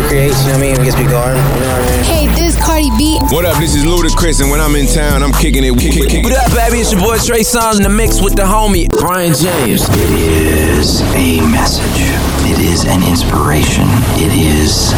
creates, 0.00 0.40
you 0.42 0.48
know 0.48 0.54
what 0.54 0.58
I 0.58 0.60
mean? 0.60 0.80
It 0.80 0.84
gets 0.84 0.96
me 0.96 1.04
going, 1.04 1.36
you 1.36 1.60
know 1.60 1.72
what 1.76 1.82
I 1.82 2.02
mean? 2.02 2.11
Hey, 2.82 2.90
this 2.90 2.98
Cardi 2.98 2.98
B. 2.98 3.34
What 3.34 3.44
up? 3.44 3.58
This 3.58 3.76
is 3.76 3.84
Ludacris, 3.84 4.40
and 4.40 4.50
when 4.50 4.60
I'm 4.60 4.74
in 4.74 4.86
town, 4.86 5.22
I'm 5.22 5.32
kicking 5.32 5.62
it. 5.62 5.78
Kick, 5.78 6.08
kick, 6.08 6.24
What 6.24 6.32
up, 6.32 6.50
baby? 6.50 6.80
It's 6.80 6.90
your 6.90 7.00
boy 7.00 7.16
Trey 7.18 7.42
Songz 7.42 7.76
in 7.76 7.84
the 7.84 7.88
mix 7.88 8.20
with 8.20 8.34
the 8.34 8.42
homie 8.42 8.88
Brian 8.88 9.34
James. 9.34 9.88
It 9.88 10.10
is 10.10 11.00
a 11.14 11.40
message. 11.46 11.86
It 12.50 12.58
is 12.58 12.84
an 12.84 13.06
inspiration. 13.08 13.84
It 14.18 14.32
is 14.34 14.92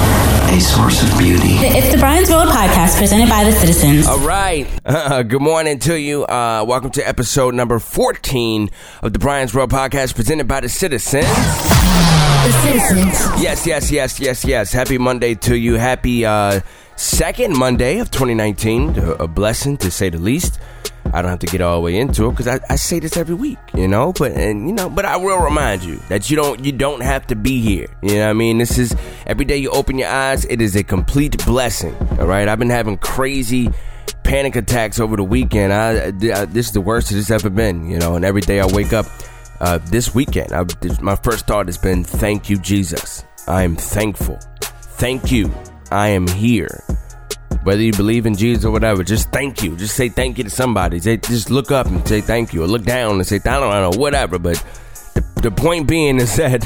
a 0.48 0.60
source 0.60 1.02
of 1.02 1.18
beauty. 1.18 1.60
It's 1.60 1.92
the 1.92 1.98
Brian's 1.98 2.30
World 2.30 2.48
podcast 2.48 2.96
presented 2.96 3.28
by 3.28 3.44
the 3.44 3.52
citizens. 3.52 4.06
All 4.06 4.18
right. 4.20 4.66
good 5.28 5.42
morning 5.42 5.78
to 5.80 6.00
you. 6.00 6.24
Uh, 6.24 6.64
welcome 6.66 6.90
to 6.92 7.06
episode 7.06 7.54
number 7.54 7.78
14 7.78 8.70
of 9.02 9.12
the 9.12 9.18
Brian's 9.18 9.54
World 9.54 9.70
podcast 9.70 10.14
presented 10.14 10.48
by 10.48 10.60
the 10.60 10.70
citizens. 10.70 11.26
The 11.26 12.52
citizens. 12.62 13.42
Yes, 13.42 13.66
yes, 13.66 13.90
yes, 13.90 14.20
yes, 14.20 14.44
yes. 14.44 14.72
Happy 14.72 14.96
Monday 14.96 15.34
to 15.34 15.56
you. 15.56 15.74
Happy 15.74 16.24
uh, 16.24 16.60
second 16.96 17.56
Monday 17.56 17.98
of 17.98 18.10
2019. 18.10 18.98
A 19.20 19.26
blessing 19.28 19.76
to 19.78 19.90
say 19.90 20.10
the 20.10 20.18
least. 20.18 20.58
I 21.12 21.22
don't 21.22 21.30
have 21.30 21.38
to 21.40 21.46
get 21.46 21.60
all 21.60 21.76
the 21.76 21.80
way 21.80 21.96
into 21.96 22.26
it 22.26 22.30
because 22.30 22.48
I, 22.48 22.60
I 22.68 22.76
say 22.76 22.98
this 22.98 23.16
every 23.16 23.34
week, 23.36 23.58
you 23.74 23.86
know. 23.86 24.12
But 24.12 24.32
and 24.32 24.66
you 24.66 24.74
know, 24.74 24.88
but 24.88 25.04
I 25.04 25.16
will 25.16 25.38
remind 25.38 25.84
you 25.84 25.96
that 26.08 26.28
you 26.28 26.36
don't 26.36 26.64
you 26.64 26.72
don't 26.72 27.02
have 27.02 27.26
to 27.28 27.36
be 27.36 27.60
here. 27.60 27.86
You 28.02 28.16
know 28.16 28.30
I 28.30 28.32
mean? 28.32 28.58
This 28.58 28.78
is 28.78 28.96
every 29.26 29.44
day 29.44 29.56
you 29.58 29.70
open 29.70 29.98
your 29.98 30.08
eyes. 30.08 30.44
It 30.46 30.60
is 30.60 30.74
a 30.74 30.82
complete 30.82 31.44
blessing. 31.44 31.94
All 32.18 32.26
right. 32.26 32.48
I've 32.48 32.58
been 32.58 32.70
having 32.70 32.96
crazy 32.98 33.70
panic 34.24 34.56
attacks 34.56 34.98
over 34.98 35.16
the 35.16 35.24
weekend. 35.24 35.72
I, 35.72 36.06
I 36.06 36.10
this 36.10 36.66
is 36.66 36.72
the 36.72 36.80
worst 36.80 37.12
it's 37.12 37.30
ever 37.30 37.50
been. 37.50 37.88
You 37.88 37.98
know, 37.98 38.16
and 38.16 38.24
every 38.24 38.40
day 38.40 38.60
I 38.60 38.66
wake 38.66 38.92
up. 38.92 39.06
Uh, 39.60 39.78
this 39.78 40.12
weekend, 40.12 40.52
I, 40.52 40.64
this, 40.64 41.00
my 41.00 41.14
first 41.14 41.46
thought 41.46 41.66
has 41.66 41.78
been, 41.78 42.02
"Thank 42.02 42.50
you, 42.50 42.58
Jesus. 42.58 43.24
I 43.46 43.62
am 43.62 43.76
thankful. 43.76 44.38
Thank 44.98 45.30
you. 45.30 45.54
I 45.94 46.08
am 46.08 46.26
here." 46.26 46.82
whether 47.64 47.80
you 47.80 47.92
believe 47.92 48.26
in 48.26 48.36
Jesus 48.36 48.64
or 48.64 48.70
whatever, 48.70 49.02
just 49.02 49.30
thank 49.32 49.62
you. 49.62 49.74
Just 49.76 49.96
say 49.96 50.10
thank 50.10 50.38
you 50.38 50.44
to 50.44 50.50
somebody. 50.50 51.00
Say, 51.00 51.16
just 51.16 51.50
look 51.50 51.70
up 51.70 51.86
and 51.86 52.06
say 52.06 52.20
thank 52.20 52.52
you, 52.52 52.62
or 52.62 52.66
look 52.66 52.84
down 52.84 53.16
and 53.16 53.26
say 53.26 53.36
I 53.36 53.58
don't 53.58 53.92
know, 53.92 53.98
whatever. 53.98 54.38
But 54.38 54.62
the, 55.14 55.24
the 55.42 55.50
point 55.50 55.88
being 55.88 56.20
is 56.20 56.36
that 56.36 56.62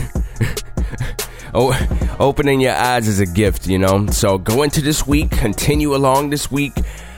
oh, 1.55 2.17
opening 2.19 2.61
your 2.61 2.75
eyes 2.75 3.07
is 3.07 3.21
a 3.21 3.27
gift, 3.27 3.69
you 3.69 3.79
know. 3.79 4.07
So 4.09 4.39
go 4.39 4.63
into 4.63 4.81
this 4.81 5.07
week, 5.07 5.31
continue 5.31 5.95
along 5.95 6.31
this 6.31 6.51
week, 6.51 6.73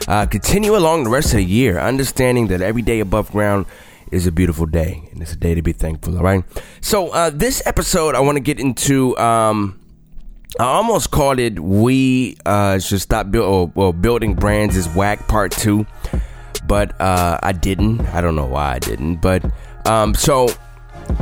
uh, 0.07 0.27
continue 0.27 0.75
along 0.75 1.03
the 1.03 1.09
rest 1.09 1.33
of 1.33 1.37
the 1.37 1.45
year, 1.45 1.79
understanding 1.79 2.47
that 2.47 2.61
every 2.61 2.83
day 2.83 2.99
above 2.99 3.31
ground 3.31 3.65
is 4.11 4.27
a 4.27 4.31
beautiful 4.31 4.67
day, 4.67 5.09
and 5.11 5.21
it's 5.23 5.33
a 5.33 5.37
day 5.37 5.55
to 5.55 5.61
be 5.63 5.73
thankful. 5.73 6.17
All 6.17 6.23
right. 6.23 6.43
So 6.81 7.09
uh, 7.09 7.31
this 7.31 7.65
episode, 7.65 8.13
I 8.13 8.19
want 8.19 8.35
to 8.35 8.43
get 8.43 8.59
into. 8.59 9.17
Um, 9.17 9.80
I 10.59 10.63
almost 10.65 11.11
called 11.11 11.39
it 11.39 11.59
"We 11.59 12.37
uh, 12.45 12.79
Should 12.79 13.01
Stop 13.01 13.31
Build 13.31 13.45
or, 13.45 13.71
well, 13.73 13.93
Building 13.93 14.35
Brands 14.35 14.75
is 14.75 14.87
Whack" 14.89 15.27
Part 15.27 15.51
Two, 15.51 15.85
but 16.67 16.99
uh, 16.99 17.39
I 17.41 17.51
didn't. 17.53 18.01
I 18.07 18.21
don't 18.21 18.35
know 18.35 18.45
why 18.45 18.73
I 18.73 18.79
didn't, 18.79 19.17
but 19.17 19.43
um, 19.85 20.13
so 20.13 20.49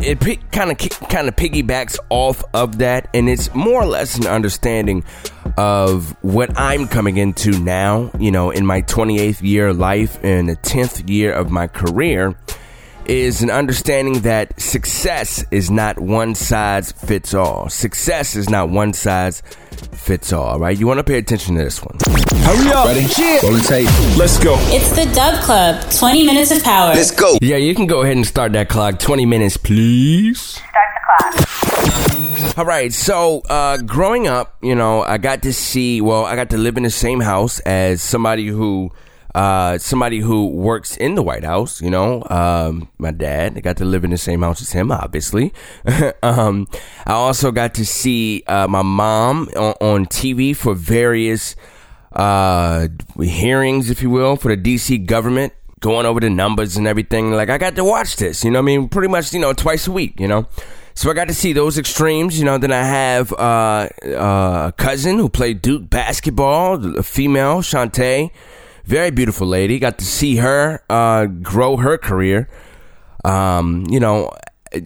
it 0.02 0.20
kind 0.52 0.72
of 0.72 0.78
kind 1.10 1.28
of 1.28 1.36
piggybacks 1.36 1.98
off 2.10 2.44
of 2.54 2.80
that, 2.80 3.10
and 3.14 3.30
it's 3.30 3.54
more 3.54 3.82
or 3.82 3.86
less 3.86 4.18
an 4.18 4.26
understanding 4.28 5.04
of 5.58 6.16
what 6.24 6.58
I'm 6.58 6.88
coming 6.88 7.18
into 7.18 7.52
now. 7.60 8.12
You 8.20 8.32
know, 8.32 8.50
in 8.50 8.66
my 8.66 8.82
28th 8.82 9.42
year 9.42 9.68
of 9.68 9.78
life 9.78 10.18
and 10.24 10.50
the 10.50 10.56
10th 10.56 11.08
year 11.10 11.32
of 11.32 11.52
my 11.52 11.68
career 11.68 12.36
is 13.10 13.42
an 13.42 13.50
understanding 13.50 14.22
that 14.22 14.60
success 14.62 15.44
is 15.50 15.72
not 15.72 15.98
one 15.98 16.36
size 16.36 16.92
fits 16.92 17.34
all. 17.34 17.68
Success 17.68 18.36
is 18.36 18.52
not 18.52 18.70
one 18.70 18.94
size 18.94 19.42
fits 19.94 20.32
all, 20.32 20.60
right? 20.60 20.78
You 20.78 20.86
want 20.86 21.00
to 21.00 21.04
pay 21.04 21.18
attention 21.18 21.56
to 21.56 21.64
this 21.64 21.82
one. 21.84 21.98
Hurry 22.44 22.72
up. 22.72 22.86
Ready? 22.86 23.08
Yeah. 23.18 23.40
Roll 23.42 23.54
the 23.54 23.66
tape. 23.68 23.90
Let's 24.16 24.38
go. 24.38 24.58
It's 24.70 24.92
the 24.92 25.12
Dub 25.16 25.42
Club, 25.44 25.92
20 25.92 26.24
minutes 26.24 26.52
of 26.52 26.64
power. 26.64 26.94
Let's 26.94 27.10
go. 27.10 27.36
Yeah, 27.42 27.58
you 27.58 27.74
can 27.74 27.88
go 27.88 28.04
ahead 28.04 28.16
and 28.16 28.28
start 28.28 28.52
that 28.54 28.70
clock. 28.70 29.00
20 29.00 29.26
minutes, 29.26 29.58
please. 29.58 30.40
Start 30.40 30.68
the 31.42 31.46
clock. 31.48 32.58
All 32.60 32.66
right, 32.66 32.94
so 32.94 33.42
uh, 33.50 33.78
growing 33.78 34.28
up, 34.28 34.56
you 34.62 34.76
know, 34.76 35.02
I 35.02 35.18
got 35.18 35.42
to 35.44 35.54
see, 35.54 36.00
well, 36.00 36.26
I 36.26 36.36
got 36.36 36.52
to 36.52 36.58
live 36.58 36.78
in 36.78 36.84
the 36.84 36.92
same 36.92 37.22
house 37.22 37.60
as 37.62 38.04
somebody 38.04 38.46
who 38.48 38.92
uh, 39.40 39.78
somebody 39.78 40.20
who 40.20 40.48
works 40.48 40.98
in 40.98 41.16
the 41.16 41.24
White 41.24 41.46
House, 41.46 41.82
you 41.82 41.90
know, 41.90 42.26
um, 42.30 42.90
my 42.98 43.12
dad. 43.12 43.54
I 43.56 43.62
got 43.62 43.78
to 43.78 43.86
live 43.86 44.04
in 44.04 44.10
the 44.10 44.18
same 44.18 44.42
house 44.42 44.62
as 44.62 44.74
him, 44.74 44.92
obviously. 44.92 45.54
um, 46.24 46.68
I 47.08 47.14
also 47.14 47.50
got 47.50 47.74
to 47.76 47.86
see 47.86 48.44
uh, 48.48 48.68
my 48.68 48.82
mom 48.82 49.48
on, 49.56 49.76
on, 49.80 50.06
TV 50.08 50.54
for 50.54 50.76
various 50.76 51.56
uh, 52.12 52.90
hearings, 53.18 53.90
if 53.90 54.02
you 54.02 54.10
will, 54.10 54.36
for 54.36 54.54
the 54.54 54.62
DC 54.62 55.06
government, 55.06 55.54
going 55.80 56.06
over 56.06 56.20
the 56.20 56.30
numbers 56.30 56.76
and 56.76 56.86
everything. 56.86 57.32
Like, 57.32 57.50
I 57.50 57.58
got 57.58 57.78
to 57.78 57.86
watch 57.86 58.18
this, 58.18 58.44
you 58.44 58.52
know 58.52 58.60
I 58.60 58.64
mean? 58.64 58.90
Pretty 58.90 59.08
much, 59.08 59.34
you 59.34 59.40
know, 59.40 59.54
twice 59.54 59.88
a 59.88 59.92
week, 59.94 60.20
you 60.20 60.28
know? 60.28 60.48
So 60.96 61.10
I 61.10 61.14
got 61.14 61.30
to 61.30 61.34
see 61.34 61.54
those 61.54 61.78
extremes, 61.78 62.38
you 62.38 62.44
know. 62.44 62.58
Then 62.58 62.74
I 62.74 62.84
have 62.84 63.32
uh, 63.32 63.88
uh, 64.04 64.66
a 64.68 64.74
cousin 64.76 65.18
who 65.18 65.30
played 65.30 65.62
Duke 65.62 65.90
basketball, 65.90 66.98
a 66.98 67.04
female, 67.04 67.62
Shantae 67.62 68.32
very 68.90 69.12
beautiful 69.12 69.46
lady. 69.46 69.78
Got 69.78 70.00
to 70.00 70.06
see 70.06 70.38
her 70.38 70.84
uh, 70.90 71.28
grow 71.28 71.78
her 71.78 71.98
career. 71.98 72.50
Um, 73.24 73.86
you 73.88 74.00
know, 74.00 74.32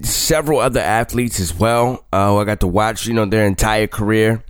several 0.01 0.59
other 0.59 0.81
athletes 0.81 1.39
as 1.39 1.53
well. 1.53 2.05
Uh, 2.11 2.35
I 2.35 2.43
got 2.43 2.59
to 2.59 2.67
watch, 2.67 3.07
you 3.07 3.13
know, 3.13 3.25
their 3.25 3.45
entire 3.45 3.87
career. 3.87 4.43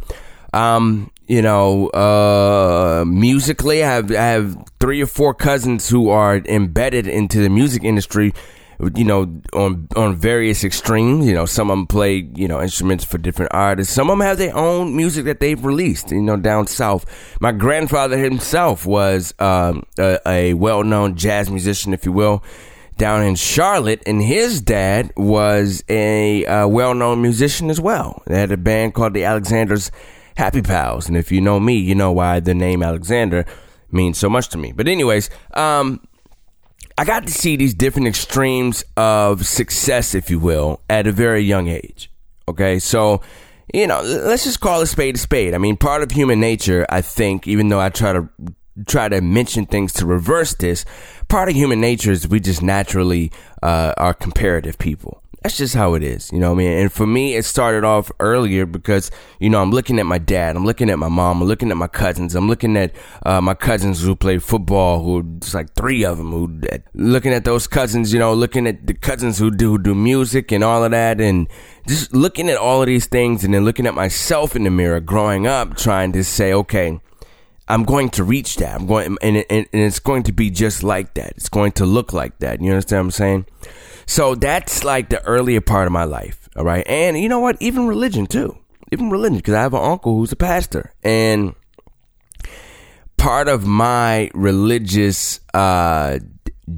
Um, 0.54 1.12
you 1.28 1.44
know, 1.44 1.88
uh, 1.90 3.06
musically, 3.06 3.84
I 3.84 3.88
have, 3.88 4.12
I 4.12 4.16
have 4.16 4.58
three 4.80 5.02
or 5.02 5.08
four 5.08 5.36
cousins 5.36 5.88
who 5.88 6.10
are 6.10 6.38
embedded 6.38 7.08
into 7.08 7.40
the 7.40 7.50
music 7.50 7.84
industry 7.84 8.34
you 8.96 9.04
know, 9.04 9.42
on 9.54 9.88
on 9.96 10.16
various 10.16 10.64
extremes. 10.64 11.26
You 11.26 11.34
know, 11.34 11.46
some 11.46 11.70
of 11.70 11.78
them 11.78 11.88
play 11.88 12.30
you 12.36 12.48
know 12.48 12.62
instruments 12.62 13.04
for 13.04 13.18
different 13.18 13.54
artists. 13.54 13.94
Some 13.94 14.10
of 14.10 14.18
them 14.18 14.26
have 14.26 14.38
their 14.38 14.56
own 14.56 14.96
music 14.96 15.26
that 15.26 15.40
they've 15.40 15.64
released. 15.64 16.12
You 16.12 16.22
know, 16.22 16.38
down 16.38 16.68
south. 16.68 17.06
My 17.40 17.52
grandfather 17.52 18.18
himself 18.18 18.86
was 18.86 19.34
um, 19.40 19.84
a, 19.98 20.20
a 20.26 20.54
well 20.54 20.84
known 20.84 21.16
jazz 21.16 21.50
musician, 21.50 21.94
if 21.94 22.06
you 22.06 22.12
will. 22.12 22.44
Down 22.96 23.24
in 23.24 23.36
Charlotte, 23.36 24.04
and 24.06 24.22
his 24.22 24.62
dad 24.62 25.12
was 25.18 25.84
a 25.90 26.46
uh, 26.46 26.68
well 26.68 26.94
known 26.94 27.22
musician 27.22 27.72
as 27.72 27.82
well. 27.82 28.22
They 28.28 28.40
had 28.40 28.52
a 28.52 28.58
band 28.58 28.94
called 28.94 29.16
the 29.16 29.24
Alexanders 29.24 29.90
Happy 30.38 30.62
Pals, 30.62 31.08
and 31.08 31.18
if 31.18 31.32
you 31.32 31.42
know 31.42 31.60
me, 31.60 31.78
you 31.78 31.96
know 31.96 32.12
why 32.12 32.40
the 32.40 32.54
name 32.54 32.84
Alexander 32.84 33.46
means 33.92 34.18
so 34.18 34.30
much 34.30 34.50
to 34.50 34.58
me. 34.58 34.72
But 34.72 34.88
anyways, 34.88 35.30
um, 35.54 36.02
I 36.98 37.06
got 37.06 37.26
to 37.26 37.32
see 37.32 37.56
these 37.56 37.74
different 37.74 38.08
extremes 38.08 38.84
of 38.96 39.46
success, 39.46 40.14
if 40.14 40.30
you 40.30 40.40
will, 40.40 40.82
at 40.90 41.08
a 41.08 41.12
very 41.12 41.42
young 41.42 41.68
age. 41.68 42.12
Okay, 42.48 42.80
so 42.80 43.22
you 43.74 43.88
know, 43.88 44.02
let's 44.02 44.44
just 44.44 44.60
call 44.60 44.82
a 44.82 44.88
spade 44.88 45.16
a 45.16 45.18
spade. 45.18 45.54
I 45.54 45.58
mean, 45.58 45.78
part 45.78 46.04
of 46.04 46.12
human 46.12 46.40
nature, 46.40 46.86
I 46.90 47.02
think, 47.02 47.48
even 47.48 47.70
though 47.70 47.80
I 47.80 47.90
try 47.90 48.14
to 48.14 48.30
try 48.86 49.08
to 49.10 49.22
mention 49.22 49.66
things 49.66 49.94
to 49.94 50.06
reverse 50.06 50.56
this, 50.56 50.86
part 51.30 51.50
of 51.50 51.56
human 51.56 51.80
nature 51.80 52.12
is 52.12 52.28
we 52.28 52.40
just 52.40 52.62
naturally 52.62 53.32
uh, 53.62 53.94
are 53.98 54.14
comparative 54.14 54.78
people 54.78 55.23
that's 55.44 55.58
just 55.58 55.76
how 55.76 55.94
it 55.94 56.04
is, 56.04 56.32
you 56.32 56.40
know 56.40 56.54
what 56.54 56.56
I 56.56 56.64
mean? 56.66 56.72
And 56.72 56.92
for 56.92 57.06
me, 57.06 57.36
it 57.36 57.44
started 57.44 57.84
off 57.84 58.10
earlier 58.22 58.66
because, 58.66 59.12
you 59.42 59.50
know, 59.50 59.62
I'm 59.62 59.72
looking 59.72 60.00
at 60.00 60.06
my 60.06 60.18
dad, 60.18 60.56
I'm 60.56 60.66
looking 60.66 60.90
at 60.90 60.98
my 60.98 61.10
mom, 61.10 61.42
I'm 61.42 61.48
looking 61.50 61.70
at 61.70 61.76
my 61.76 61.90
cousins, 61.90 62.34
I'm 62.34 62.48
looking 62.48 62.78
at 62.78 62.96
uh, 63.26 63.42
my 63.42 63.54
cousins 63.54 64.02
who 64.02 64.16
play 64.16 64.38
football, 64.38 65.04
who 65.04 65.22
just 65.40 65.54
like 65.54 65.74
three 65.74 66.06
of 66.06 66.18
them, 66.18 66.32
who 66.32 66.62
looking 66.94 67.34
at 67.34 67.44
those 67.44 67.68
cousins, 67.68 68.14
you 68.14 68.20
know, 68.20 68.34
looking 68.34 68.66
at 68.68 68.88
the 68.88 68.94
cousins 68.94 69.38
who 69.38 69.52
do 69.52 69.72
who 69.72 69.80
do 69.80 69.94
music 69.94 70.54
and 70.54 70.64
all 70.64 70.82
of 70.82 70.92
that, 70.92 71.20
and 71.20 71.50
just 71.90 72.14
looking 72.14 72.50
at 72.50 72.56
all 72.56 72.82
of 72.82 72.88
these 72.88 73.08
things, 73.08 73.44
and 73.44 73.54
then 73.54 73.66
looking 73.66 73.86
at 73.86 73.94
myself 73.94 74.56
in 74.56 74.64
the 74.64 74.72
mirror, 74.72 75.02
growing 75.02 75.46
up, 75.46 75.76
trying 75.76 76.14
to 76.14 76.24
say, 76.24 76.54
okay. 76.54 77.00
I'm 77.66 77.86
going 77.86 78.10
to 78.10 78.26
reach 78.26 78.58
that. 78.58 78.76
I'm 78.76 78.86
going, 78.86 79.18
and, 79.22 79.38
and, 79.38 79.46
and 79.50 79.68
it's 79.72 80.00
going 80.00 80.24
to 80.24 80.34
be 80.34 80.50
just 80.50 80.84
like 80.84 81.14
that. 81.14 81.32
It's 81.38 81.48
going 81.48 81.72
to 81.74 81.86
look 81.86 82.12
like 82.12 82.40
that. 82.40 82.62
You 82.62 82.72
understand 82.72 83.00
what 83.00 83.06
I'm 83.06 83.12
saying? 83.12 83.46
So 84.06 84.36
that's 84.36 84.84
like 84.84 85.10
the 85.10 85.24
earlier 85.26 85.62
part 85.62 85.88
of 85.88 85.94
my 85.94 86.04
life. 86.04 86.50
All 86.56 86.64
right. 86.64 86.86
And 86.88 87.20
you 87.20 87.30
know 87.30 87.40
what? 87.40 87.58
Even 87.60 87.88
religion 87.88 88.26
too. 88.26 88.58
Even 88.92 89.10
religion, 89.10 89.38
because 89.38 89.56
I 89.56 89.62
have 89.62 89.74
an 89.74 89.84
uncle 89.84 90.16
who's 90.16 90.32
a 90.32 90.36
pastor. 90.36 90.94
And 91.04 91.56
part 93.18 93.48
of 93.48 93.66
my 93.66 94.30
religious 94.34 95.40
uh, 95.54 96.20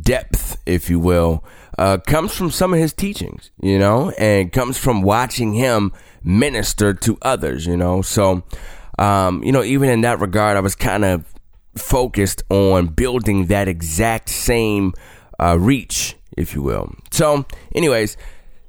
depth, 0.02 0.58
if 0.66 0.90
you 0.90 1.00
will, 1.00 1.44
uh, 1.78 1.98
comes 1.98 2.34
from 2.34 2.52
some 2.52 2.74
of 2.74 2.80
his 2.80 2.94
teachings, 2.94 3.52
you 3.62 3.78
know, 3.78 4.12
and 4.12 4.54
comes 4.54 4.78
from 4.78 5.02
watching 5.02 5.54
him 5.54 5.92
minister 6.24 6.94
to 6.94 7.18
others, 7.22 7.66
you 7.66 7.76
know. 7.76 8.02
So, 8.02 8.44
um, 8.98 9.44
you 9.44 9.52
know, 9.52 9.64
even 9.64 9.90
in 9.90 10.02
that 10.02 10.20
regard, 10.20 10.56
I 10.56 10.62
was 10.62 10.76
kind 10.76 11.04
of 11.04 11.26
focused 11.76 12.44
on 12.50 12.88
building 12.88 13.48
that 13.48 13.68
exact 13.68 14.30
same 14.30 14.94
uh, 15.38 15.58
reach 15.60 16.15
if 16.36 16.54
you 16.54 16.62
will. 16.62 16.94
So, 17.12 17.46
anyways, 17.74 18.18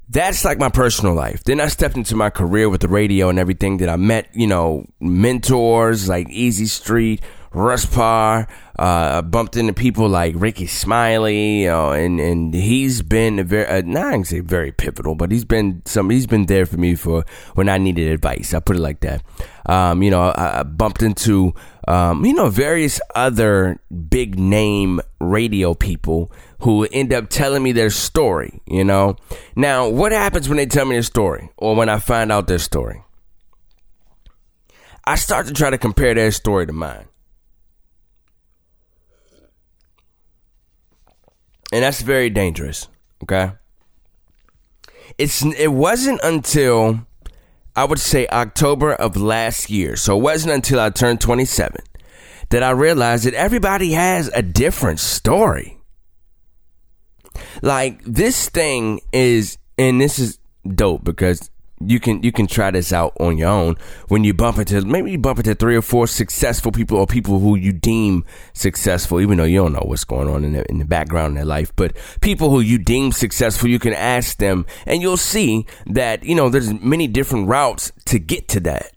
that's 0.08 0.44
like 0.44 0.58
my 0.58 0.68
personal 0.68 1.14
life. 1.14 1.42
Then 1.44 1.60
I 1.60 1.66
stepped 1.66 1.96
into 1.96 2.14
my 2.14 2.30
career 2.30 2.68
with 2.68 2.80
the 2.80 2.88
radio 2.88 3.28
and 3.28 3.38
everything 3.38 3.78
that 3.78 3.88
I 3.88 3.96
met, 3.96 4.28
you 4.32 4.46
know, 4.46 4.86
mentors 5.00 6.08
like 6.08 6.30
Easy 6.30 6.66
Street, 6.66 7.20
Russ 7.52 7.86
Parr, 7.86 8.46
uh, 8.78 9.22
bumped 9.22 9.56
into 9.56 9.72
people 9.72 10.08
like 10.08 10.34
Rickey 10.36 10.66
Smiley, 10.66 11.62
you 11.62 11.68
know, 11.68 11.90
and, 11.90 12.20
and 12.20 12.54
he's 12.54 13.02
been 13.02 13.38
a 13.38 13.44
very, 13.44 13.66
uh, 13.66 13.82
not 13.84 14.14
I 14.14 14.22
say 14.22 14.40
very 14.40 14.70
pivotal, 14.70 15.14
but 15.14 15.32
he's 15.32 15.44
been 15.44 15.82
some, 15.86 16.10
he's 16.10 16.26
been 16.26 16.46
there 16.46 16.66
for 16.66 16.76
me 16.76 16.94
for 16.94 17.24
when 17.54 17.68
I 17.68 17.78
needed 17.78 18.12
advice. 18.12 18.54
I 18.54 18.60
put 18.60 18.76
it 18.76 18.80
like 18.80 19.00
that. 19.00 19.22
Um, 19.64 20.02
you 20.02 20.10
know, 20.10 20.20
I, 20.20 20.60
I 20.60 20.62
bumped 20.62 21.02
into, 21.02 21.54
um, 21.88 22.24
you 22.24 22.34
know, 22.34 22.48
various 22.48 23.00
other 23.14 23.80
big 24.08 24.38
name 24.38 25.00
radio 25.18 25.74
people 25.74 26.30
who 26.60 26.84
end 26.90 27.12
up 27.12 27.28
telling 27.28 27.62
me 27.62 27.72
their 27.72 27.90
story, 27.90 28.60
you 28.66 28.84
know. 28.84 29.16
Now, 29.54 29.88
what 29.88 30.12
happens 30.12 30.48
when 30.48 30.56
they 30.56 30.66
tell 30.66 30.84
me 30.84 30.94
their 30.94 31.02
story 31.02 31.50
or 31.56 31.74
when 31.74 31.88
I 31.88 31.98
find 31.98 32.32
out 32.32 32.46
their 32.46 32.58
story? 32.58 33.02
I 35.04 35.14
start 35.14 35.46
to 35.46 35.52
try 35.52 35.70
to 35.70 35.78
compare 35.78 36.14
their 36.14 36.30
story 36.32 36.66
to 36.66 36.72
mine. 36.72 37.06
And 41.72 41.82
that's 41.82 42.00
very 42.00 42.30
dangerous, 42.30 42.88
okay? 43.22 43.52
It's 45.18 45.44
it 45.44 45.72
wasn't 45.72 46.20
until 46.22 47.06
I 47.74 47.84
would 47.84 48.00
say 48.00 48.26
October 48.28 48.94
of 48.94 49.16
last 49.16 49.68
year. 49.70 49.96
So 49.96 50.16
it 50.16 50.22
wasn't 50.22 50.54
until 50.54 50.80
I 50.80 50.90
turned 50.90 51.20
27 51.20 51.82
that 52.50 52.62
I 52.62 52.70
realized 52.70 53.24
that 53.24 53.34
everybody 53.34 53.92
has 53.92 54.30
a 54.34 54.42
different 54.42 55.00
story. 55.00 55.75
Like 57.62 58.02
this 58.04 58.48
thing 58.48 59.00
is, 59.12 59.58
and 59.78 60.00
this 60.00 60.18
is 60.18 60.38
dope 60.74 61.04
because 61.04 61.50
you 61.84 62.00
can 62.00 62.22
you 62.22 62.32
can 62.32 62.46
try 62.46 62.70
this 62.70 62.92
out 62.92 63.14
on 63.20 63.36
your 63.36 63.48
own. 63.48 63.76
When 64.08 64.24
you 64.24 64.32
bump 64.32 64.58
into 64.58 64.80
maybe 64.82 65.12
you 65.12 65.18
bump 65.18 65.38
into 65.38 65.54
three 65.54 65.76
or 65.76 65.82
four 65.82 66.06
successful 66.06 66.72
people 66.72 66.98
or 66.98 67.06
people 67.06 67.38
who 67.38 67.56
you 67.56 67.72
deem 67.72 68.24
successful 68.54 69.20
even 69.20 69.38
though 69.38 69.44
you 69.44 69.58
don't 69.58 69.72
know 69.72 69.84
what's 69.84 70.04
going 70.04 70.28
on 70.28 70.44
in 70.44 70.54
the, 70.54 70.64
in 70.70 70.78
the 70.78 70.84
background 70.84 71.32
in 71.32 71.34
their 71.34 71.44
life 71.44 71.74
but 71.76 71.94
people 72.20 72.50
who 72.50 72.60
you 72.60 72.78
deem 72.78 73.12
successful 73.12 73.68
you 73.68 73.78
can 73.78 73.92
ask 73.92 74.38
them 74.38 74.64
and 74.86 75.02
you'll 75.02 75.18
see 75.18 75.66
that 75.86 76.24
you 76.24 76.34
know 76.34 76.48
there's 76.48 76.72
many 76.80 77.06
different 77.06 77.48
routes 77.48 77.92
to 78.06 78.18
get 78.18 78.48
to 78.48 78.60
that. 78.60 78.92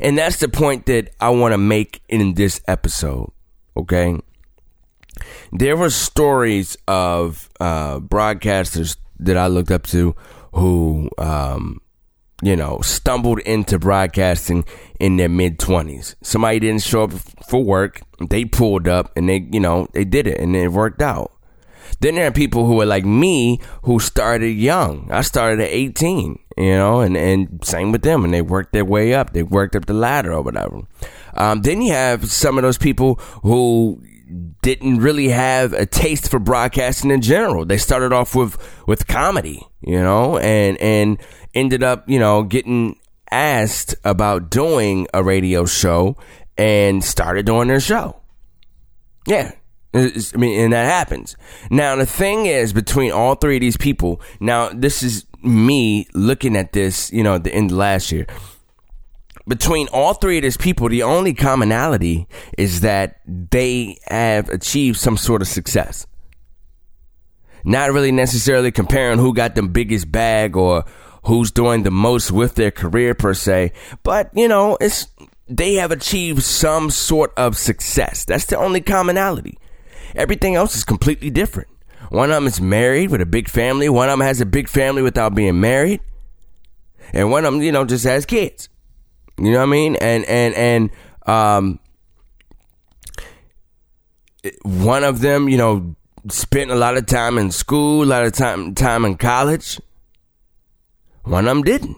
And 0.00 0.18
that's 0.18 0.38
the 0.38 0.48
point 0.48 0.86
that 0.86 1.10
I 1.20 1.30
want 1.30 1.52
to 1.52 1.58
make 1.58 2.02
in 2.08 2.34
this 2.34 2.60
episode 2.66 3.30
okay 3.76 4.18
there 5.52 5.76
were 5.76 5.90
stories 5.90 6.76
of 6.88 7.48
uh, 7.60 8.00
broadcasters 8.00 8.96
that 9.18 9.36
I 9.36 9.46
looked 9.46 9.70
up 9.70 9.86
to 9.88 10.14
who 10.52 11.10
um, 11.18 11.80
you 12.42 12.54
know, 12.54 12.80
stumbled 12.82 13.38
into 13.40 13.78
broadcasting 13.78 14.64
in 15.00 15.16
their 15.16 15.28
mid 15.28 15.58
20s. 15.58 16.16
Somebody 16.22 16.60
didn't 16.60 16.82
show 16.82 17.04
up 17.04 17.12
for 17.48 17.62
work. 17.62 18.02
They 18.28 18.44
pulled 18.44 18.88
up 18.88 19.12
and 19.16 19.28
they, 19.28 19.48
you 19.50 19.60
know, 19.60 19.88
they 19.92 20.04
did 20.04 20.26
it 20.26 20.38
and 20.38 20.54
it 20.54 20.68
worked 20.68 21.00
out. 21.00 21.32
Then 22.00 22.16
there 22.16 22.26
are 22.26 22.32
people 22.32 22.66
who 22.66 22.80
are 22.80 22.86
like 22.86 23.04
me 23.04 23.60
who 23.82 24.00
started 24.00 24.50
young. 24.50 25.10
I 25.10 25.22
started 25.22 25.60
at 25.60 25.70
18, 25.70 26.38
you 26.58 26.76
know, 26.76 27.00
and, 27.00 27.16
and 27.16 27.64
same 27.64 27.90
with 27.90 28.02
them. 28.02 28.24
And 28.24 28.34
they 28.34 28.42
worked 28.42 28.72
their 28.72 28.84
way 28.84 29.14
up. 29.14 29.32
They 29.32 29.42
worked 29.42 29.74
up 29.74 29.86
the 29.86 29.94
ladder 29.94 30.32
or 30.32 30.42
whatever. 30.42 30.82
Um, 31.34 31.62
then 31.62 31.80
you 31.80 31.92
have 31.92 32.30
some 32.30 32.58
of 32.58 32.62
those 32.62 32.78
people 32.78 33.14
who 33.42 34.02
didn't 34.62 34.98
really 34.98 35.28
have 35.28 35.72
a 35.72 35.86
taste 35.86 36.30
for 36.30 36.38
broadcasting 36.38 37.10
in 37.10 37.20
general. 37.20 37.64
They 37.64 37.78
started 37.78 38.12
off 38.12 38.34
with 38.34 38.56
with 38.86 39.06
comedy, 39.06 39.66
you 39.80 40.00
know, 40.00 40.38
and 40.38 40.76
and 40.78 41.18
ended 41.54 41.82
up, 41.82 42.08
you 42.08 42.18
know, 42.18 42.42
getting 42.42 42.98
asked 43.30 43.94
about 44.04 44.50
doing 44.50 45.06
a 45.14 45.22
radio 45.22 45.64
show 45.64 46.16
and 46.58 47.02
started 47.04 47.46
doing 47.46 47.68
their 47.68 47.80
show. 47.80 48.20
Yeah. 49.26 49.52
It's- 49.92 50.32
I 50.34 50.38
mean, 50.38 50.60
and 50.60 50.72
that 50.72 50.86
happens. 50.86 51.36
Now, 51.70 51.96
the 51.96 52.06
thing 52.06 52.46
is, 52.46 52.72
between 52.72 53.12
all 53.12 53.34
three 53.34 53.56
of 53.56 53.60
these 53.60 53.76
people, 53.76 54.20
now, 54.40 54.68
this 54.68 55.02
is 55.02 55.24
me 55.42 56.06
looking 56.12 56.56
at 56.56 56.72
this, 56.72 57.10
you 57.12 57.22
know, 57.22 57.36
at 57.36 57.44
the 57.44 57.54
end 57.54 57.70
of 57.70 57.76
last 57.78 58.12
year. 58.12 58.26
Between 59.48 59.86
all 59.88 60.14
three 60.14 60.38
of 60.38 60.42
these 60.42 60.56
people, 60.56 60.88
the 60.88 61.04
only 61.04 61.32
commonality 61.32 62.26
is 62.58 62.80
that 62.80 63.20
they 63.26 63.98
have 64.08 64.48
achieved 64.48 64.98
some 64.98 65.16
sort 65.16 65.40
of 65.40 65.48
success. 65.48 66.06
Not 67.64 67.92
really 67.92 68.12
necessarily 68.12 68.72
comparing 68.72 69.18
who 69.18 69.34
got 69.34 69.54
the 69.54 69.62
biggest 69.62 70.10
bag 70.10 70.56
or 70.56 70.84
who's 71.24 71.50
doing 71.50 71.84
the 71.84 71.90
most 71.90 72.30
with 72.32 72.54
their 72.54 72.70
career 72.70 73.14
per 73.14 73.34
se, 73.34 73.72
but 74.02 74.30
you 74.34 74.48
know, 74.48 74.78
it's 74.80 75.08
they 75.48 75.74
have 75.74 75.92
achieved 75.92 76.42
some 76.42 76.90
sort 76.90 77.32
of 77.36 77.56
success. 77.56 78.24
That's 78.24 78.46
the 78.46 78.56
only 78.56 78.80
commonality. 78.80 79.58
Everything 80.14 80.54
else 80.56 80.76
is 80.76 80.84
completely 80.84 81.30
different. 81.30 81.68
One 82.10 82.30
of 82.30 82.36
them 82.36 82.46
is 82.46 82.60
married 82.60 83.10
with 83.10 83.20
a 83.20 83.26
big 83.26 83.48
family. 83.48 83.88
One 83.88 84.08
of 84.08 84.18
them 84.18 84.26
has 84.26 84.40
a 84.40 84.46
big 84.46 84.68
family 84.68 85.02
without 85.02 85.34
being 85.34 85.60
married, 85.60 86.00
and 87.12 87.30
one 87.30 87.44
of 87.44 87.52
them, 87.52 87.62
you 87.62 87.72
know, 87.72 87.84
just 87.84 88.04
has 88.04 88.26
kids. 88.26 88.68
You 89.38 89.52
know 89.52 89.58
what 89.58 89.64
I 89.64 89.66
mean? 89.66 89.96
And 89.96 90.24
and 90.24 90.54
and 90.54 90.90
um, 91.26 91.78
one 94.62 95.04
of 95.04 95.20
them, 95.20 95.48
you 95.48 95.58
know, 95.58 95.94
spent 96.28 96.70
a 96.70 96.74
lot 96.74 96.96
of 96.96 97.06
time 97.06 97.38
in 97.38 97.50
school, 97.50 98.04
a 98.04 98.06
lot 98.06 98.24
of 98.24 98.32
time 98.32 98.74
time 98.74 99.04
in 99.04 99.16
college. 99.16 99.80
One 101.24 101.46
of 101.46 101.56
them 101.56 101.62
didn't. 101.62 101.96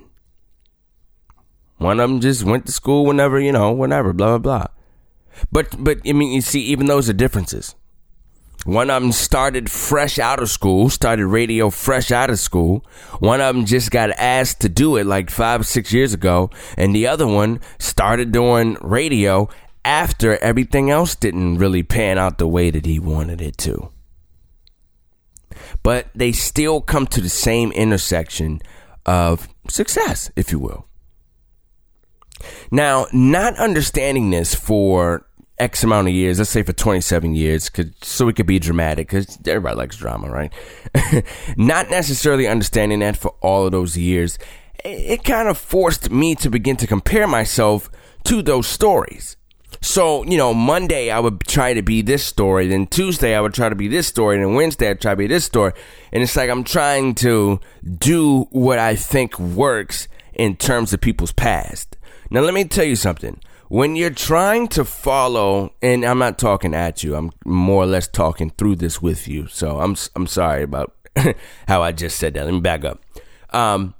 One 1.76 2.00
of 2.00 2.10
them 2.10 2.20
just 2.20 2.42
went 2.42 2.66
to 2.66 2.72
school 2.72 3.06
whenever, 3.06 3.38
you 3.38 3.52
know, 3.52 3.70
whenever, 3.72 4.12
blah 4.12 4.38
blah 4.38 4.38
blah. 4.38 4.66
But 5.52 5.76
but 5.78 5.98
I 6.06 6.12
mean, 6.12 6.32
you 6.32 6.40
see, 6.40 6.62
even 6.62 6.86
those 6.86 7.08
are 7.08 7.12
differences. 7.12 7.76
One 8.68 8.90
of 8.90 9.00
them 9.00 9.12
started 9.12 9.70
fresh 9.70 10.18
out 10.18 10.42
of 10.42 10.50
school, 10.50 10.90
started 10.90 11.26
radio 11.26 11.70
fresh 11.70 12.10
out 12.10 12.28
of 12.28 12.38
school. 12.38 12.84
One 13.18 13.40
of 13.40 13.54
them 13.54 13.64
just 13.64 13.90
got 13.90 14.10
asked 14.10 14.60
to 14.60 14.68
do 14.68 14.96
it 14.96 15.06
like 15.06 15.30
five, 15.30 15.66
six 15.66 15.90
years 15.90 16.12
ago. 16.12 16.50
And 16.76 16.94
the 16.94 17.06
other 17.06 17.26
one 17.26 17.60
started 17.78 18.30
doing 18.30 18.76
radio 18.82 19.48
after 19.86 20.36
everything 20.44 20.90
else 20.90 21.14
didn't 21.14 21.56
really 21.56 21.82
pan 21.82 22.18
out 22.18 22.36
the 22.36 22.46
way 22.46 22.68
that 22.68 22.84
he 22.84 22.98
wanted 22.98 23.40
it 23.40 23.56
to. 23.56 23.90
But 25.82 26.08
they 26.14 26.32
still 26.32 26.82
come 26.82 27.06
to 27.06 27.22
the 27.22 27.30
same 27.30 27.72
intersection 27.72 28.60
of 29.06 29.48
success, 29.70 30.30
if 30.36 30.52
you 30.52 30.58
will. 30.58 30.86
Now, 32.70 33.06
not 33.14 33.56
understanding 33.56 34.28
this 34.28 34.54
for 34.54 35.27
X 35.58 35.82
amount 35.84 36.08
of 36.08 36.14
years, 36.14 36.38
let's 36.38 36.50
say 36.50 36.62
for 36.62 36.72
27 36.72 37.34
years, 37.34 37.70
so 38.02 38.28
it 38.28 38.36
could 38.36 38.46
be 38.46 38.58
dramatic, 38.58 39.08
because 39.08 39.38
everybody 39.46 39.76
likes 39.76 39.96
drama, 39.96 40.30
right? 40.30 40.52
not 41.56 41.90
necessarily 41.90 42.46
understanding 42.46 43.00
that 43.00 43.16
for 43.16 43.34
all 43.40 43.66
of 43.66 43.72
those 43.72 43.96
years, 43.96 44.38
it, 44.84 44.88
it 44.88 45.24
kind 45.24 45.48
of 45.48 45.58
forced 45.58 46.10
me 46.10 46.34
to 46.36 46.50
begin 46.50 46.76
to 46.76 46.86
compare 46.86 47.26
myself 47.26 47.90
to 48.24 48.42
those 48.42 48.66
stories. 48.66 49.36
So, 49.80 50.24
you 50.24 50.36
know, 50.36 50.54
Monday 50.54 51.10
I 51.10 51.20
would 51.20 51.40
try 51.40 51.74
to 51.74 51.82
be 51.82 52.02
this 52.02 52.24
story, 52.24 52.66
then 52.68 52.86
Tuesday 52.86 53.34
I 53.36 53.40
would 53.40 53.54
try 53.54 53.68
to 53.68 53.74
be 53.74 53.88
this 53.88 54.06
story, 54.06 54.36
and 54.36 54.44
then 54.44 54.54
Wednesday 54.54 54.90
I'd 54.90 55.00
try 55.00 55.12
to 55.12 55.16
be 55.16 55.26
this 55.26 55.44
story. 55.44 55.72
And 56.12 56.22
it's 56.22 56.36
like 56.36 56.50
I'm 56.50 56.64
trying 56.64 57.14
to 57.16 57.60
do 57.98 58.48
what 58.50 58.78
I 58.78 58.96
think 58.96 59.38
works 59.38 60.08
in 60.34 60.56
terms 60.56 60.92
of 60.92 61.00
people's 61.00 61.32
past. 61.32 61.96
Now, 62.30 62.40
let 62.40 62.54
me 62.54 62.64
tell 62.64 62.84
you 62.84 62.96
something. 62.96 63.40
When 63.68 63.96
you're 63.96 64.10
trying 64.10 64.68
to 64.68 64.84
follow, 64.84 65.74
and 65.82 66.02
I'm 66.04 66.18
not 66.18 66.38
talking 66.38 66.74
at 66.74 67.04
you, 67.04 67.14
I'm 67.14 67.30
more 67.44 67.82
or 67.82 67.86
less 67.86 68.08
talking 68.08 68.50
through 68.50 68.76
this 68.76 69.02
with 69.02 69.28
you. 69.28 69.46
So 69.46 69.80
I'm 69.80 69.94
I'm 70.16 70.26
sorry 70.26 70.62
about 70.62 70.94
how 71.68 71.82
I 71.82 71.92
just 71.92 72.18
said 72.18 72.34
that. 72.34 72.44
Let 72.46 72.54
me 72.54 72.60
back 72.60 72.84
up. 72.84 73.02
Um, 73.50 73.94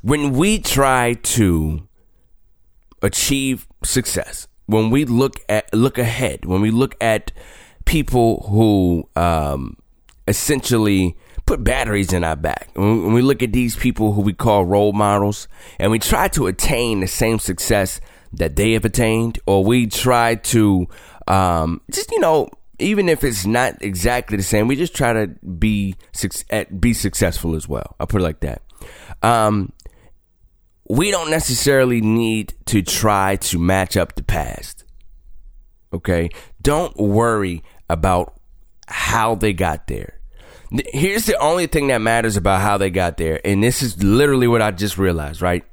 when 0.00 0.32
we 0.32 0.58
try 0.58 1.14
to 1.14 1.86
achieve 3.02 3.66
success, 3.84 4.48
when 4.66 4.88
we 4.88 5.04
look 5.04 5.36
at 5.50 5.72
look 5.74 5.98
ahead, 5.98 6.46
when 6.46 6.62
we 6.62 6.70
look 6.70 6.96
at 6.98 7.30
people 7.84 8.46
who 8.48 9.08
um, 9.16 9.76
essentially 10.26 11.14
put 11.44 11.62
batteries 11.62 12.12
in 12.14 12.24
our 12.24 12.36
back, 12.36 12.70
when 12.74 13.04
when 13.04 13.12
we 13.12 13.20
look 13.20 13.42
at 13.42 13.52
these 13.52 13.76
people 13.76 14.14
who 14.14 14.22
we 14.22 14.32
call 14.32 14.64
role 14.64 14.94
models, 14.94 15.46
and 15.78 15.90
we 15.90 15.98
try 15.98 16.28
to 16.28 16.46
attain 16.46 17.00
the 17.00 17.06
same 17.06 17.38
success 17.38 18.00
that 18.32 18.56
they 18.56 18.72
have 18.72 18.84
attained, 18.84 19.38
or 19.46 19.64
we 19.64 19.86
try 19.86 20.36
to 20.36 20.86
um, 21.26 21.80
just 21.90 22.10
you 22.10 22.20
know 22.20 22.48
even 22.78 23.08
if 23.08 23.24
it's 23.24 23.44
not 23.44 23.82
exactly 23.82 24.36
the 24.36 24.42
same, 24.42 24.68
we 24.68 24.76
just 24.76 24.94
try 24.94 25.12
to 25.12 25.26
be 25.26 25.96
be 26.78 26.94
successful 26.94 27.54
as 27.54 27.68
well. 27.68 27.96
I'll 27.98 28.06
put 28.06 28.20
it 28.20 28.24
like 28.24 28.40
that. 28.40 28.62
Um, 29.22 29.72
we 30.88 31.10
don't 31.10 31.30
necessarily 31.30 32.00
need 32.00 32.54
to 32.66 32.82
try 32.82 33.36
to 33.36 33.58
match 33.58 33.96
up 33.96 34.14
the 34.14 34.22
past. 34.22 34.84
Okay? 35.92 36.30
Don't 36.62 36.96
worry 36.96 37.62
about 37.90 38.40
how 38.86 39.34
they 39.34 39.52
got 39.52 39.86
there. 39.86 40.20
Here's 40.92 41.24
the 41.24 41.38
only 41.38 41.66
thing 41.66 41.88
that 41.88 42.00
matters 42.00 42.36
about 42.36 42.60
how 42.60 42.76
they 42.76 42.90
got 42.90 43.16
there, 43.16 43.40
and 43.42 43.62
this 43.62 43.82
is 43.82 44.02
literally 44.02 44.46
what 44.46 44.60
I 44.60 44.70
just 44.70 44.98
realized. 44.98 45.40
Right? 45.40 45.64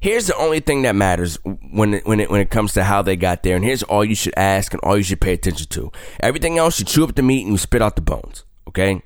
Here's 0.00 0.26
the 0.26 0.36
only 0.36 0.60
thing 0.60 0.82
that 0.82 0.96
matters 0.96 1.38
when 1.44 1.94
it, 1.94 2.06
when 2.06 2.20
it 2.20 2.30
when 2.30 2.40
it 2.40 2.50
comes 2.50 2.72
to 2.74 2.84
how 2.84 3.02
they 3.02 3.16
got 3.16 3.42
there, 3.42 3.56
and 3.56 3.64
here's 3.64 3.82
all 3.82 4.04
you 4.04 4.14
should 4.14 4.34
ask 4.36 4.72
and 4.72 4.80
all 4.82 4.96
you 4.96 5.02
should 5.02 5.20
pay 5.20 5.32
attention 5.32 5.68
to. 5.68 5.90
Everything 6.20 6.58
else, 6.58 6.78
you 6.78 6.84
chew 6.84 7.04
up 7.04 7.14
the 7.14 7.22
meat 7.22 7.42
and 7.42 7.52
you 7.52 7.58
spit 7.58 7.82
out 7.82 7.96
the 7.96 8.02
bones. 8.02 8.44
Okay? 8.68 9.02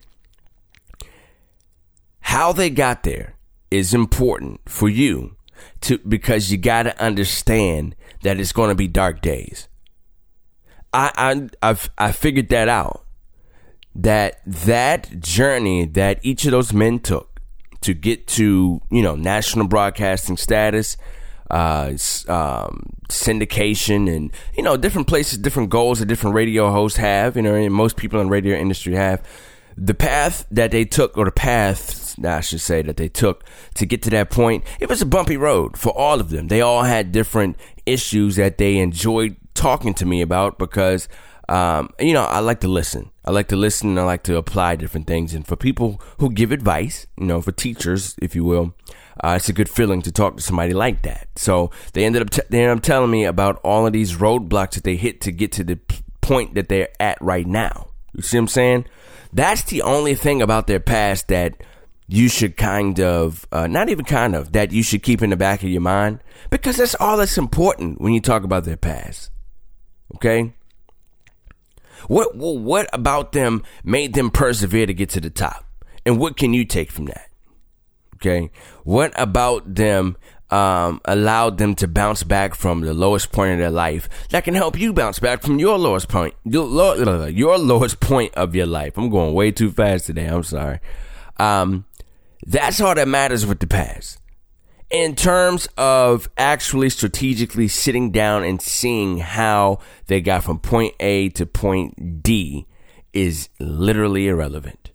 How 2.20 2.52
they 2.52 2.70
got 2.70 3.02
there 3.02 3.34
is 3.70 3.94
important 3.94 4.60
for 4.66 4.88
you 4.88 5.36
to 5.82 5.98
because 5.98 6.50
you 6.50 6.58
got 6.58 6.84
to 6.84 7.02
understand 7.02 7.94
that 8.22 8.38
it's 8.40 8.52
going 8.52 8.70
to 8.70 8.74
be 8.74 8.88
dark 8.88 9.20
days. 9.20 9.68
I 10.92 11.12
I 11.16 11.48
I've 11.70 11.90
I 11.98 12.12
figured 12.12 12.48
that 12.48 12.68
out. 12.68 13.04
That 13.94 14.40
that 14.44 15.20
journey 15.20 15.86
that 15.86 16.20
each 16.22 16.44
of 16.44 16.50
those 16.50 16.72
men 16.72 16.98
took 16.98 17.35
to 17.86 17.94
get 17.94 18.26
to 18.26 18.82
you 18.90 19.02
know 19.02 19.14
national 19.14 19.68
broadcasting 19.68 20.36
status, 20.36 20.96
uh, 21.50 21.92
um, 22.28 22.90
syndication, 23.08 24.14
and 24.14 24.32
you 24.56 24.62
know 24.62 24.76
different 24.76 25.06
places, 25.06 25.38
different 25.38 25.70
goals 25.70 26.00
that 26.00 26.06
different 26.06 26.34
radio 26.34 26.70
hosts 26.70 26.98
have. 26.98 27.36
You 27.36 27.42
know, 27.42 27.54
and 27.54 27.72
most 27.72 27.96
people 27.96 28.20
in 28.20 28.26
the 28.26 28.32
radio 28.32 28.56
industry 28.56 28.94
have. 28.94 29.22
The 29.78 29.94
path 29.94 30.46
that 30.50 30.70
they 30.70 30.86
took, 30.86 31.18
or 31.18 31.26
the 31.26 31.30
paths, 31.30 32.16
I 32.24 32.40
should 32.40 32.62
say, 32.62 32.80
that 32.80 32.96
they 32.96 33.08
took 33.08 33.44
to 33.74 33.84
get 33.84 34.02
to 34.04 34.10
that 34.10 34.30
point, 34.30 34.64
it 34.80 34.88
was 34.88 35.02
a 35.02 35.06
bumpy 35.06 35.36
road 35.36 35.76
for 35.76 35.90
all 35.90 36.18
of 36.18 36.30
them. 36.30 36.48
They 36.48 36.62
all 36.62 36.82
had 36.82 37.12
different 37.12 37.58
issues 37.84 38.36
that 38.36 38.56
they 38.56 38.78
enjoyed 38.78 39.36
talking 39.52 39.92
to 39.94 40.06
me 40.06 40.22
about 40.22 40.58
because, 40.58 41.10
um, 41.50 41.90
you 42.00 42.14
know, 42.14 42.24
I 42.24 42.38
like 42.38 42.60
to 42.60 42.68
listen. 42.68 43.10
I 43.26 43.32
like 43.32 43.48
to 43.48 43.56
listen 43.56 43.90
and 43.90 44.00
I 44.00 44.04
like 44.04 44.22
to 44.24 44.36
apply 44.36 44.76
different 44.76 45.06
things. 45.06 45.34
And 45.34 45.46
for 45.46 45.56
people 45.56 46.00
who 46.18 46.30
give 46.30 46.52
advice, 46.52 47.06
you 47.18 47.26
know, 47.26 47.40
for 47.40 47.52
teachers, 47.52 48.14
if 48.22 48.36
you 48.36 48.44
will, 48.44 48.74
uh, 49.22 49.34
it's 49.36 49.48
a 49.48 49.52
good 49.52 49.68
feeling 49.68 50.00
to 50.02 50.12
talk 50.12 50.36
to 50.36 50.42
somebody 50.42 50.72
like 50.72 51.02
that. 51.02 51.28
So 51.36 51.70
they 51.92 52.04
ended 52.04 52.22
up 52.22 52.30
t- 52.30 52.42
they 52.50 52.62
ended 52.62 52.78
up 52.78 52.84
telling 52.84 53.10
me 53.10 53.24
about 53.24 53.60
all 53.64 53.86
of 53.86 53.92
these 53.92 54.16
roadblocks 54.16 54.74
that 54.74 54.84
they 54.84 54.96
hit 54.96 55.20
to 55.22 55.32
get 55.32 55.52
to 55.52 55.64
the 55.64 55.76
p- 55.76 56.02
point 56.20 56.54
that 56.54 56.68
they're 56.68 56.90
at 57.00 57.20
right 57.20 57.46
now. 57.46 57.88
You 58.14 58.22
see 58.22 58.36
what 58.36 58.42
I'm 58.42 58.48
saying? 58.48 58.84
That's 59.32 59.62
the 59.64 59.82
only 59.82 60.14
thing 60.14 60.40
about 60.40 60.66
their 60.66 60.80
past 60.80 61.28
that 61.28 61.62
you 62.08 62.28
should 62.28 62.56
kind 62.56 63.00
of, 63.00 63.46
uh, 63.50 63.66
not 63.66 63.88
even 63.88 64.04
kind 64.04 64.36
of, 64.36 64.52
that 64.52 64.70
you 64.70 64.82
should 64.82 65.02
keep 65.02 65.22
in 65.22 65.30
the 65.30 65.36
back 65.36 65.62
of 65.62 65.68
your 65.68 65.80
mind 65.80 66.20
because 66.50 66.76
that's 66.76 66.94
all 66.94 67.16
that's 67.16 67.36
important 67.36 68.00
when 68.00 68.12
you 68.12 68.20
talk 68.20 68.44
about 68.44 68.64
their 68.64 68.76
past. 68.76 69.30
Okay? 70.14 70.54
What, 72.08 72.36
what, 72.36 72.88
about 72.92 73.32
them 73.32 73.62
made 73.84 74.14
them 74.14 74.30
persevere 74.30 74.86
to 74.86 74.94
get 74.94 75.10
to 75.10 75.20
the 75.20 75.30
top? 75.30 75.64
And 76.04 76.18
what 76.18 76.36
can 76.36 76.54
you 76.54 76.64
take 76.64 76.90
from 76.90 77.06
that? 77.06 77.28
Okay. 78.16 78.50
What 78.84 79.12
about 79.20 79.74
them 79.74 80.16
um, 80.50 81.00
allowed 81.04 81.58
them 81.58 81.74
to 81.76 81.88
bounce 81.88 82.22
back 82.22 82.54
from 82.54 82.82
the 82.82 82.94
lowest 82.94 83.32
point 83.32 83.52
of 83.52 83.58
their 83.58 83.70
life 83.70 84.08
that 84.30 84.44
can 84.44 84.54
help 84.54 84.78
you 84.78 84.92
bounce 84.92 85.18
back 85.18 85.42
from 85.42 85.58
your 85.58 85.76
lowest 85.78 86.08
point, 86.08 86.34
your, 86.44 86.96
your 87.28 87.58
lowest 87.58 88.00
point 88.00 88.34
of 88.34 88.54
your 88.54 88.66
life? 88.66 88.96
I'm 88.96 89.10
going 89.10 89.34
way 89.34 89.50
too 89.50 89.70
fast 89.70 90.06
today. 90.06 90.26
I'm 90.26 90.44
sorry. 90.44 90.80
Um, 91.38 91.84
that's 92.46 92.80
all 92.80 92.94
that 92.94 93.08
matters 93.08 93.44
with 93.44 93.58
the 93.58 93.66
past. 93.66 94.20
In 94.88 95.16
terms 95.16 95.68
of 95.76 96.30
actually 96.36 96.90
strategically 96.90 97.66
sitting 97.66 98.12
down 98.12 98.44
and 98.44 98.62
seeing 98.62 99.18
how 99.18 99.80
they 100.06 100.20
got 100.20 100.44
from 100.44 100.60
point 100.60 100.94
A 101.00 101.28
to 101.30 101.44
point 101.44 102.22
D 102.22 102.66
is 103.12 103.48
literally 103.58 104.28
irrelevant. 104.28 104.92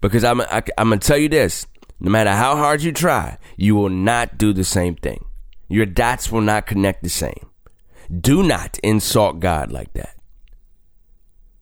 Because 0.00 0.24
I'm, 0.24 0.40
I, 0.40 0.62
I'm 0.78 0.88
going 0.88 1.00
to 1.00 1.06
tell 1.06 1.18
you 1.18 1.28
this 1.28 1.66
no 2.00 2.10
matter 2.10 2.30
how 2.30 2.56
hard 2.56 2.82
you 2.82 2.92
try, 2.92 3.36
you 3.56 3.76
will 3.76 3.90
not 3.90 4.38
do 4.38 4.54
the 4.54 4.64
same 4.64 4.94
thing. 4.94 5.26
Your 5.68 5.86
dots 5.86 6.32
will 6.32 6.40
not 6.40 6.66
connect 6.66 7.02
the 7.02 7.10
same. 7.10 7.50
Do 8.18 8.42
not 8.42 8.78
insult 8.82 9.40
God 9.40 9.70
like 9.70 9.92
that. 9.92 10.16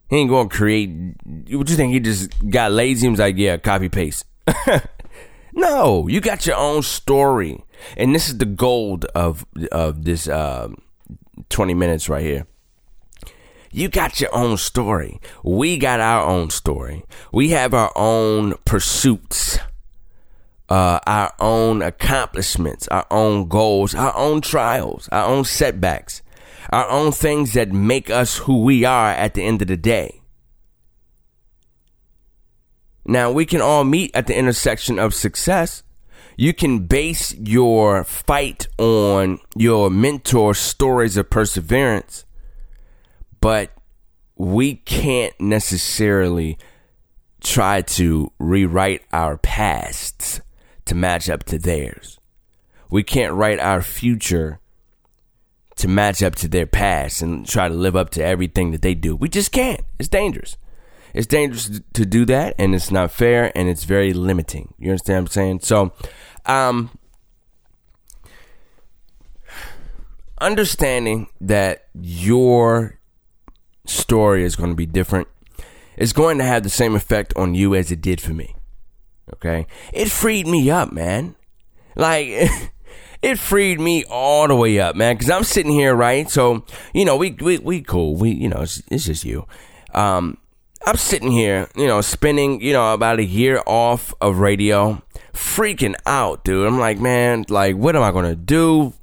He 0.08 0.16
ain't 0.16 0.30
to 0.30 0.48
create. 0.48 0.88
What 1.26 1.68
you 1.68 1.76
think? 1.76 1.92
He 1.92 2.00
just 2.00 2.30
got 2.48 2.72
lazy 2.72 3.06
and 3.06 3.12
was 3.12 3.20
like, 3.20 3.36
yeah, 3.36 3.58
copy 3.58 3.88
paste. 3.88 4.24
no, 5.58 6.08
you 6.08 6.20
got 6.20 6.46
your 6.46 6.56
own 6.56 6.82
story. 6.82 7.62
And 7.96 8.14
this 8.14 8.28
is 8.28 8.38
the 8.38 8.46
gold 8.46 9.04
of, 9.06 9.44
of 9.72 10.04
this 10.04 10.28
uh, 10.28 10.68
20 11.48 11.74
minutes 11.74 12.08
right 12.08 12.22
here. 12.22 12.46
You 13.70 13.88
got 13.88 14.20
your 14.20 14.34
own 14.34 14.56
story. 14.56 15.20
We 15.44 15.76
got 15.76 16.00
our 16.00 16.24
own 16.24 16.50
story. 16.50 17.04
We 17.32 17.50
have 17.50 17.74
our 17.74 17.92
own 17.96 18.54
pursuits, 18.64 19.58
uh, 20.70 21.00
our 21.06 21.34
own 21.38 21.82
accomplishments, 21.82 22.88
our 22.88 23.06
own 23.10 23.48
goals, 23.48 23.94
our 23.94 24.16
own 24.16 24.40
trials, 24.40 25.08
our 25.12 25.26
own 25.26 25.44
setbacks, 25.44 26.22
our 26.70 26.88
own 26.88 27.12
things 27.12 27.52
that 27.52 27.70
make 27.70 28.08
us 28.08 28.38
who 28.38 28.62
we 28.62 28.84
are 28.84 29.10
at 29.10 29.34
the 29.34 29.42
end 29.42 29.60
of 29.60 29.68
the 29.68 29.76
day. 29.76 30.17
Now, 33.08 33.32
we 33.32 33.44
can 33.44 33.60
all 33.60 33.82
meet 33.82 34.14
at 34.14 34.28
the 34.28 34.38
intersection 34.38 34.98
of 35.00 35.14
success. 35.14 35.82
You 36.36 36.54
can 36.54 36.86
base 36.86 37.34
your 37.34 38.04
fight 38.04 38.68
on 38.78 39.40
your 39.56 39.90
mentor's 39.90 40.58
stories 40.58 41.16
of 41.16 41.28
perseverance 41.30 42.24
but 43.40 43.70
we 44.36 44.76
can't 44.76 45.38
necessarily 45.40 46.58
try 47.40 47.82
to 47.82 48.32
rewrite 48.38 49.02
our 49.12 49.36
pasts 49.36 50.40
to 50.84 50.94
match 50.94 51.28
up 51.28 51.44
to 51.44 51.58
theirs. 51.58 52.18
We 52.90 53.02
can't 53.02 53.34
write 53.34 53.60
our 53.60 53.82
future 53.82 54.60
to 55.76 55.88
match 55.88 56.22
up 56.22 56.34
to 56.36 56.48
their 56.48 56.66
past 56.66 57.22
and 57.22 57.46
try 57.46 57.68
to 57.68 57.74
live 57.74 57.94
up 57.94 58.10
to 58.10 58.24
everything 58.24 58.72
that 58.72 58.82
they 58.82 58.94
do. 58.94 59.14
We 59.14 59.28
just 59.28 59.52
can't. 59.52 59.82
It's 59.98 60.08
dangerous. 60.08 60.56
It's 61.14 61.26
dangerous 61.26 61.80
to 61.94 62.06
do 62.06 62.24
that 62.26 62.54
and 62.58 62.74
it's 62.74 62.90
not 62.90 63.10
fair 63.10 63.52
and 63.56 63.68
it's 63.68 63.84
very 63.84 64.12
limiting. 64.12 64.74
You 64.78 64.90
understand 64.90 65.24
what 65.24 65.30
I'm 65.30 65.32
saying? 65.32 65.60
So, 65.60 65.92
um, 66.46 66.90
understanding 70.40 71.28
that 71.40 71.86
your 71.94 72.98
story 73.86 74.44
is 74.44 74.56
going 74.56 74.70
to 74.70 74.76
be 74.76 74.86
different 74.86 75.28
is 75.96 76.12
going 76.12 76.38
to 76.38 76.44
have 76.44 76.62
the 76.62 76.70
same 76.70 76.94
effect 76.94 77.32
on 77.36 77.54
you 77.54 77.74
as 77.74 77.90
it 77.90 78.00
did 78.00 78.20
for 78.20 78.32
me. 78.32 78.54
Okay? 79.34 79.66
It 79.92 80.10
freed 80.10 80.46
me 80.46 80.70
up, 80.70 80.92
man. 80.92 81.34
Like, 81.96 82.28
it 83.22 83.38
freed 83.38 83.80
me 83.80 84.04
all 84.04 84.46
the 84.46 84.54
way 84.54 84.78
up, 84.78 84.94
man. 84.94 85.18
Cause 85.18 85.30
I'm 85.30 85.44
sitting 85.44 85.72
here, 85.72 85.94
right? 85.94 86.30
So, 86.30 86.64
you 86.94 87.04
know, 87.04 87.16
we, 87.16 87.32
we, 87.32 87.58
we 87.58 87.82
cool. 87.82 88.14
We, 88.14 88.30
you 88.30 88.48
know, 88.48 88.62
it's, 88.62 88.82
it's 88.90 89.04
just 89.06 89.24
you. 89.24 89.46
Um, 89.92 90.38
I'm 90.86 90.96
sitting 90.96 91.30
here, 91.30 91.68
you 91.76 91.86
know, 91.86 92.00
spending, 92.00 92.60
you 92.60 92.72
know, 92.72 92.94
about 92.94 93.18
a 93.18 93.24
year 93.24 93.62
off 93.66 94.14
of 94.20 94.38
radio, 94.38 95.02
freaking 95.32 95.94
out, 96.06 96.44
dude. 96.44 96.66
I'm 96.66 96.78
like, 96.78 96.98
man, 96.98 97.44
like, 97.48 97.76
what 97.76 97.96
am 97.96 98.02
I 98.02 98.10
to 98.26 98.36
do? 98.36 98.94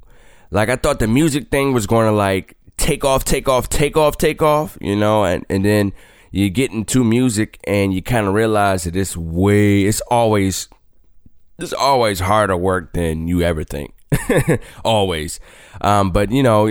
Like, 0.50 0.68
I 0.68 0.76
thought 0.76 0.98
the 0.98 1.06
music 1.06 1.50
thing 1.50 1.72
was 1.72 1.86
to, 2.06 2.12
like, 2.12 2.56
take 2.76 3.04
off, 3.04 3.24
take 3.24 3.48
off, 3.48 3.68
take 3.68 3.96
off, 3.96 4.16
take 4.16 4.42
off, 4.42 4.76
you 4.80 4.96
know, 4.96 5.24
and, 5.24 5.44
and 5.48 5.64
then 5.64 5.92
you 6.30 6.50
get 6.50 6.72
into 6.72 7.04
music 7.04 7.58
and 7.64 7.94
you 7.94 8.02
kind 8.02 8.26
of 8.26 8.34
realize 8.34 8.84
that 8.84 8.96
it's 8.96 9.16
way, 9.16 9.84
it's 9.84 10.00
always, 10.02 10.68
it's 11.58 11.72
always 11.72 12.20
harder 12.20 12.56
work 12.56 12.92
than 12.92 13.28
you 13.28 13.42
ever 13.42 13.64
think. 13.64 13.94
always. 14.84 15.40
Um, 15.80 16.10
but, 16.10 16.30
you 16.30 16.42
know, 16.42 16.66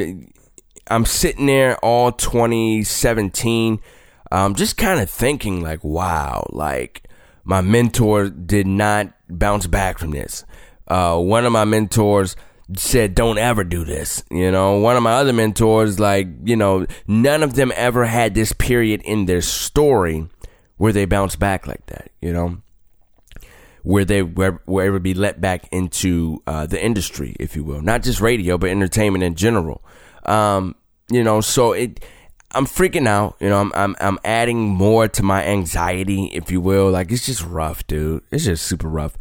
I'm 0.88 1.06
sitting 1.06 1.48
there 1.48 1.78
all 1.78 2.12
2017, 2.12 3.80
um, 4.36 4.56
just 4.56 4.78
kind 4.78 5.00
of 5.00 5.10
thinking, 5.10 5.62
like, 5.62 5.84
wow, 5.84 6.48
like, 6.52 7.08
my 7.46 7.62
mentor 7.62 8.30
did 8.30 8.68
not 8.68 9.14
bounce 9.30 9.68
back 9.68 9.98
from 9.98 10.12
this. 10.12 10.44
Uh, 10.88 11.18
one 11.18 11.46
of 11.46 11.52
my 11.52 11.64
mentors, 11.64 12.36
said 12.76 13.14
don't 13.14 13.38
ever 13.38 13.64
do 13.64 13.86
this 13.86 14.24
you 14.32 14.50
know? 14.52 14.78
One 14.78 14.98
of 14.98 15.04
my 15.04 15.14
other 15.14 15.34
mentors 15.34 16.00
like 16.00 16.28
you 16.44 16.56
know 16.56 16.88
none 17.08 17.44
of 17.44 17.54
them 17.54 17.72
ever 17.76 18.06
had 18.06 18.34
this 18.34 18.54
period 18.54 19.02
in 19.04 19.26
their 19.26 19.42
story 19.42 20.28
where 20.78 20.92
they 20.92 21.06
bounce 21.06 21.36
back 21.36 21.68
like 21.68 21.86
that 21.88 22.10
you 22.22 22.34
know? 22.34 22.58
Where 23.84 24.04
they 24.04 24.24
were, 24.24 24.60
ever 24.68 24.98
be 25.00 25.14
let 25.14 25.40
back 25.40 25.70
into 25.72 26.42
uh, 26.48 26.66
the 26.66 26.84
industry 26.84 27.36
if 27.40 27.56
you 27.56 27.64
will. 27.64 27.82
Not 27.82 28.02
just 28.02 28.20
radio 28.20 28.58
but 28.58 28.72
entertainment 28.72 29.24
in 29.24 29.36
general. 29.36 29.84
Um, 30.26 30.74
you 31.12 31.24
know 31.24 31.42
so 31.42 31.74
it 31.74 32.04
I'm 32.52 32.66
freaking 32.66 33.08
out 33.08 33.36
you 33.40 33.50
know 33.50 33.60
I'm, 33.60 33.72
I'm 33.76 33.96
I'm 34.00 34.20
adding 34.24 34.60
more 34.60 35.08
to 35.08 35.24
my 35.24 35.44
anxiety 35.44 36.26
if 36.26 36.52
you 36.52 36.62
will 36.62 36.90
like 36.92 37.12
it's 37.12 37.26
just 37.26 37.44
rough 37.44 37.86
dude 37.88 38.24
it's 38.32 38.46
just 38.46 38.66
super 38.66 38.88
rough 38.88 39.18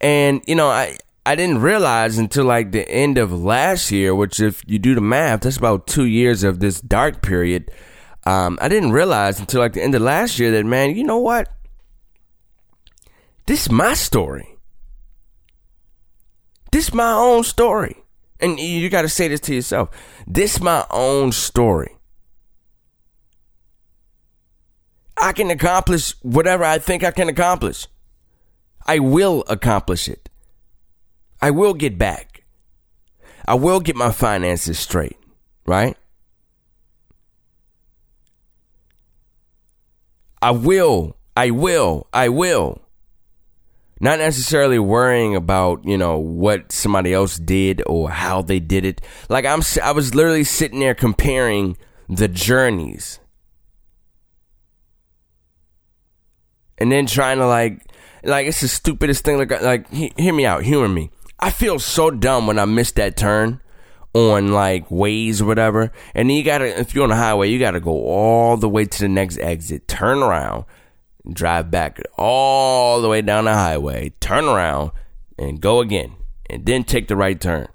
and 0.00 0.42
you 0.46 0.54
know 0.54 0.68
I 0.68 0.98
I 1.26 1.36
didn't 1.36 1.62
realize 1.62 2.18
until 2.18 2.44
like 2.44 2.72
the 2.72 2.86
end 2.86 3.16
of 3.16 3.32
last 3.32 3.90
year, 3.90 4.14
which 4.14 4.40
if 4.40 4.62
you 4.66 4.78
do 4.78 4.94
the 4.94 5.00
math, 5.00 5.40
that's 5.40 5.56
about 5.56 5.86
two 5.86 6.04
years 6.04 6.44
of 6.44 6.60
this 6.60 6.82
dark 6.82 7.22
period. 7.22 7.70
Um, 8.26 8.58
I 8.60 8.68
didn't 8.68 8.92
realize 8.92 9.40
until 9.40 9.60
like 9.60 9.72
the 9.72 9.82
end 9.82 9.94
of 9.94 10.02
last 10.02 10.38
year 10.38 10.50
that 10.50 10.66
man, 10.66 10.94
you 10.94 11.02
know 11.02 11.18
what? 11.18 11.48
This 13.46 13.62
is 13.62 13.72
my 13.72 13.94
story. 13.94 14.58
This 16.72 16.88
is 16.88 16.94
my 16.94 17.12
own 17.12 17.42
story. 17.42 17.96
And 18.40 18.60
you 18.60 18.90
got 18.90 19.02
to 19.02 19.08
say 19.08 19.28
this 19.28 19.40
to 19.40 19.54
yourself. 19.54 19.90
This 20.26 20.56
is 20.56 20.62
my 20.62 20.84
own 20.90 21.32
story. 21.32 21.96
I 25.16 25.32
can 25.32 25.50
accomplish 25.50 26.14
whatever 26.22 26.64
I 26.64 26.78
think 26.78 27.04
I 27.04 27.10
can 27.10 27.28
accomplish. 27.28 27.86
I 28.86 28.98
will 28.98 29.44
accomplish 29.48 30.08
it. 30.08 30.28
I 31.40 31.50
will 31.50 31.74
get 31.74 31.98
back. 31.98 32.44
I 33.46 33.54
will 33.54 33.80
get 33.80 33.96
my 33.96 34.10
finances 34.10 34.78
straight, 34.78 35.18
right? 35.66 35.96
I 40.40 40.50
will, 40.50 41.16
I 41.36 41.50
will, 41.50 42.06
I 42.12 42.28
will. 42.28 42.82
Not 44.00 44.18
necessarily 44.18 44.78
worrying 44.78 45.34
about, 45.34 45.84
you 45.84 45.96
know, 45.96 46.18
what 46.18 46.72
somebody 46.72 47.14
else 47.14 47.38
did 47.38 47.82
or 47.86 48.10
how 48.10 48.42
they 48.42 48.60
did 48.60 48.84
it. 48.84 49.00
Like 49.28 49.46
I'm 49.46 49.62
I 49.82 49.92
was 49.92 50.14
literally 50.14 50.44
sitting 50.44 50.80
there 50.80 50.94
comparing 50.94 51.78
the 52.08 52.28
journeys. 52.28 53.20
And 56.78 56.90
then 56.90 57.06
trying 57.06 57.38
to 57.38 57.46
like 57.46 57.84
like 58.24 58.46
it's 58.46 58.60
the 58.60 58.68
stupidest 58.68 59.24
thing 59.24 59.38
like 59.38 59.62
like 59.62 59.90
he, 59.90 60.12
hear 60.16 60.34
me 60.34 60.46
out, 60.46 60.64
humor 60.64 60.88
me. 60.88 61.10
I 61.38 61.50
feel 61.50 61.78
so 61.78 62.10
dumb 62.10 62.46
when 62.46 62.58
I 62.58 62.64
miss 62.64 62.92
that 62.92 63.16
turn 63.16 63.60
on 64.14 64.52
like 64.52 64.88
Waze 64.88 65.42
or 65.42 65.44
whatever. 65.44 65.92
And 66.14 66.32
you 66.32 66.42
gotta, 66.42 66.78
if 66.78 66.94
you're 66.94 67.04
on 67.04 67.10
the 67.10 67.16
highway, 67.16 67.50
you 67.50 67.58
gotta 67.58 67.80
go 67.80 68.06
all 68.06 68.56
the 68.56 68.68
way 68.68 68.84
to 68.86 68.98
the 69.00 69.08
next 69.08 69.38
exit, 69.38 69.88
turn 69.88 70.22
around, 70.22 70.64
drive 71.30 71.70
back 71.70 72.00
all 72.16 73.02
the 73.02 73.08
way 73.08 73.20
down 73.20 73.44
the 73.44 73.52
highway, 73.52 74.12
turn 74.20 74.44
around, 74.44 74.92
and 75.38 75.60
go 75.60 75.80
again, 75.80 76.14
and 76.48 76.64
then 76.64 76.84
take 76.84 77.08
the 77.08 77.16
right 77.16 77.40
turn. 77.40 77.68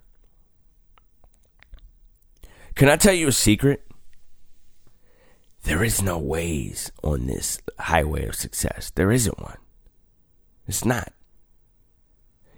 Can 2.75 2.89
I 2.89 2.95
tell 2.95 3.13
you 3.13 3.27
a 3.27 3.33
secret? 3.33 3.85
There 5.63 5.83
is 5.83 6.01
no 6.01 6.19
Waze 6.19 6.89
on 7.03 7.27
this 7.27 7.59
highway 7.77 8.25
of 8.25 8.35
success. 8.35 8.91
There 8.95 9.11
isn't 9.11 9.39
one. 9.39 9.57
It's 10.67 10.85
not. 10.85 11.13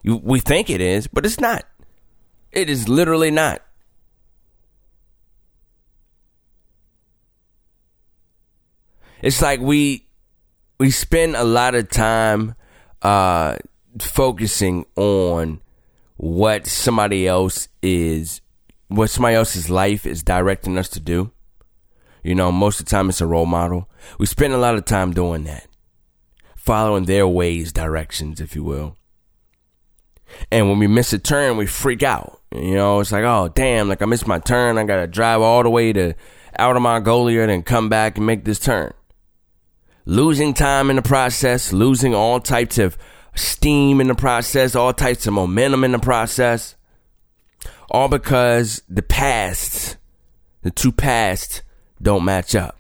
You, 0.03 0.17
we 0.17 0.39
think 0.39 0.70
it 0.70 0.81
is, 0.81 1.08
but 1.08 1.25
it's 1.25 1.39
not. 1.39 1.65
It 2.51 2.70
is 2.70 2.88
literally 2.88 3.31
not. 3.31 3.62
It's 9.22 9.41
like 9.41 9.60
we 9.60 10.08
we 10.79 10.89
spend 10.89 11.36
a 11.36 11.43
lot 11.43 11.75
of 11.75 11.89
time 11.89 12.55
uh, 13.03 13.58
focusing 14.00 14.86
on 14.96 15.62
what 16.17 16.65
somebody 16.65 17.27
else 17.27 17.67
is 17.84 18.41
what 18.88 19.10
somebody 19.10 19.36
else's 19.36 19.70
life 19.70 20.05
is 20.05 20.24
directing 20.24 20.77
us 20.77 20.89
to 20.89 21.00
do. 21.00 21.31
You 22.24 22.36
know, 22.36 22.51
most 22.51 22.80
of 22.80 22.86
the 22.86 22.92
time 22.92 23.10
it's 23.10 23.22
a 23.22 23.25
role 23.25 23.46
model. 23.46 23.90
We 24.20 24.25
spend 24.25 24.54
a 24.54 24.58
lot 24.58 24.75
of 24.75 24.86
time 24.86 25.13
doing 25.13 25.44
that. 25.46 25.68
Following 26.56 27.06
their 27.06 27.24
Waze, 27.24 27.74
directions, 27.74 28.40
if 28.40 28.56
you 28.56 28.63
will. 28.63 28.98
And 30.51 30.70
when 30.70 30.80
we 30.80 30.88
miss 30.88 31.12
a 31.13 31.20
turn, 31.20 31.58
we 31.58 31.66
freak 31.66 32.04
out. 32.04 32.40
You 32.54 32.75
know, 32.75 33.00
it's 33.00 33.12
like, 33.12 33.24
oh 33.24 33.50
damn, 33.54 33.90
like 33.90 34.01
I 34.01 34.06
missed 34.06 34.28
my 34.28 34.40
turn. 34.40 34.78
I 34.78 34.84
gotta 34.84 35.08
drive 35.08 35.42
all 35.42 35.63
the 35.63 35.70
way 35.70 35.92
to 35.94 36.13
out 36.58 36.75
of 36.75 36.82
Mongolia 36.82 37.42
and 37.42 37.50
then 37.50 37.63
come 37.63 37.90
back 37.90 38.18
and 38.18 38.25
make 38.25 38.46
this 38.46 38.60
turn 38.60 38.94
losing 40.06 40.54
time 40.54 40.90
in 40.90 40.96
the 40.96 41.01
process, 41.01 41.72
losing 41.72 42.13
all 42.16 42.40
types 42.40 42.78
of 42.78 42.98
steam 43.36 44.01
in 44.01 44.08
the 44.08 44.16
process, 44.16 44.75
all 44.75 44.94
types 44.94 45.28
of 45.28 45.34
momentum 45.34 45.84
in 45.84 45.92
the 45.92 46.00
process. 46.00 46.75
All 47.90 48.08
because 48.08 48.82
the 48.88 49.01
past, 49.01 49.98
the 50.62 50.72
two 50.72 50.92
past 50.92 51.62
don't 52.01 52.25
match 52.25 52.55
up. 52.55 52.77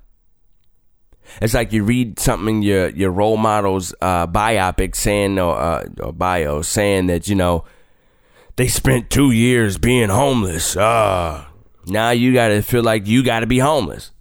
It's 1.41 1.53
like 1.53 1.71
you 1.71 1.83
read 1.83 2.19
something 2.19 2.61
your 2.61 2.89
your 2.89 3.11
role 3.11 3.37
model's 3.37 3.93
uh, 4.01 4.27
biopic 4.27 4.95
saying 4.95 5.39
or, 5.39 5.57
uh, 5.57 5.85
or 6.01 6.11
bio 6.11 6.61
saying 6.61 7.07
that 7.07 7.27
you 7.27 7.35
know 7.35 7.63
they 8.57 8.67
spent 8.67 9.09
two 9.09 9.31
years 9.31 9.77
being 9.77 10.09
homeless. 10.09 10.75
Uh, 10.75 11.45
now 11.85 12.09
you 12.11 12.33
gotta 12.33 12.61
feel 12.61 12.83
like 12.83 13.07
you 13.07 13.23
gotta 13.23 13.47
be 13.47 13.59
homeless. 13.59 14.11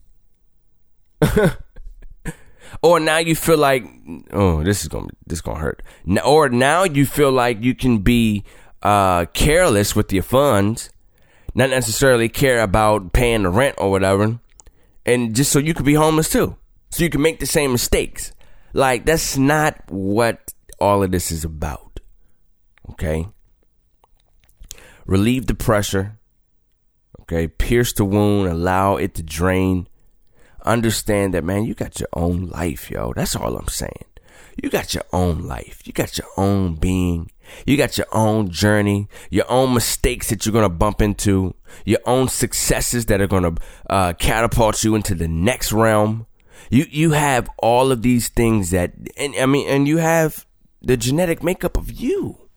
or 2.83 3.01
now 3.01 3.19
you 3.19 3.35
feel 3.35 3.59
like 3.59 3.85
oh 4.33 4.63
this 4.63 4.83
is 4.83 4.89
gonna 4.89 5.09
this 5.27 5.39
is 5.39 5.43
gonna 5.43 5.59
hurt 5.59 5.83
or 6.25 6.49
now 6.49 6.85
you 6.85 7.05
feel 7.05 7.31
like 7.31 7.63
you 7.63 7.75
can 7.75 7.99
be 7.99 8.45
uh, 8.83 9.27
careless 9.27 9.95
with 9.95 10.13
your 10.13 10.23
funds 10.23 10.91
not 11.55 11.69
necessarily 11.69 12.29
care 12.29 12.63
about 12.63 13.13
paying 13.13 13.43
the 13.43 13.51
rent 13.51 13.75
or 13.79 13.91
whatever 13.91 14.39
and 15.07 15.35
just 15.35 15.53
so 15.53 15.59
you 15.59 15.75
could 15.75 15.87
be 15.87 15.95
homeless 15.95 16.31
too 16.31 16.57
so 16.91 17.05
you 17.05 17.11
can 17.11 17.23
make 17.23 17.41
the 17.41 17.47
same 17.47 17.73
mistakes 17.73 18.33
like 18.73 19.05
that's 19.05 19.37
not 19.37 19.77
what 19.89 20.53
all 20.79 21.03
of 21.03 21.11
this 21.11 21.31
is 21.31 21.45
about 21.45 22.01
okay 22.91 23.29
relieve 25.07 25.47
the 25.47 25.55
pressure 25.55 26.19
okay 27.21 27.49
pierce 27.49 27.93
the 27.93 28.05
wound 28.05 28.49
allow 28.49 28.97
it 28.97 29.15
to 29.15 29.23
drain 29.23 29.87
understand 30.65 31.35
that, 31.35 31.45
man, 31.45 31.65
you 31.65 31.75
got 31.75 32.01
your 32.01 32.09
own 32.13 32.47
life, 32.47 32.91
yo. 32.91 33.13
That's 33.15 33.37
all 33.37 33.57
I'm 33.57 33.69
saying. 33.69 34.05
You 34.63 34.71
got 34.71 34.95
your 34.95 35.05
own 35.13 35.47
life. 35.47 35.83
You 35.87 35.93
got 35.93 36.19
your 36.19 36.27
own 36.37 36.75
being. 36.77 37.31
You 37.67 37.77
got 37.77 37.99
your 37.99 38.07
own 38.13 38.51
journey, 38.51 39.09
your 39.31 39.45
own 39.49 39.75
mistakes 39.75 40.31
that 40.31 40.45
you're 40.45 40.53
going 40.53 40.65
to 40.65 40.75
bump 40.75 41.03
into, 41.03 41.55
your 41.85 42.01
own 42.07 42.29
successes 42.29 43.07
that 43.07 43.21
are 43.21 43.27
going 43.27 43.43
to 43.43 43.63
uh, 43.89 44.13
catapult 44.15 44.83
you 44.85 44.95
into 44.95 45.15
the 45.15 45.29
next 45.29 45.73
realm. 45.73 46.27
You, 46.71 46.87
you 46.91 47.13
have 47.13 47.49
all 47.59 47.93
of 47.93 48.03
these 48.03 48.29
things 48.29 48.71
that, 48.71 48.93
and 49.17 49.35
I 49.37 49.47
mean, 49.47 49.69
and 49.69 49.89
you 49.89 49.99
have 49.99 50.47
the 50.83 50.97
genetic 50.97 51.43
makeup 51.43 51.77
of 51.77 51.91
you 51.91 52.49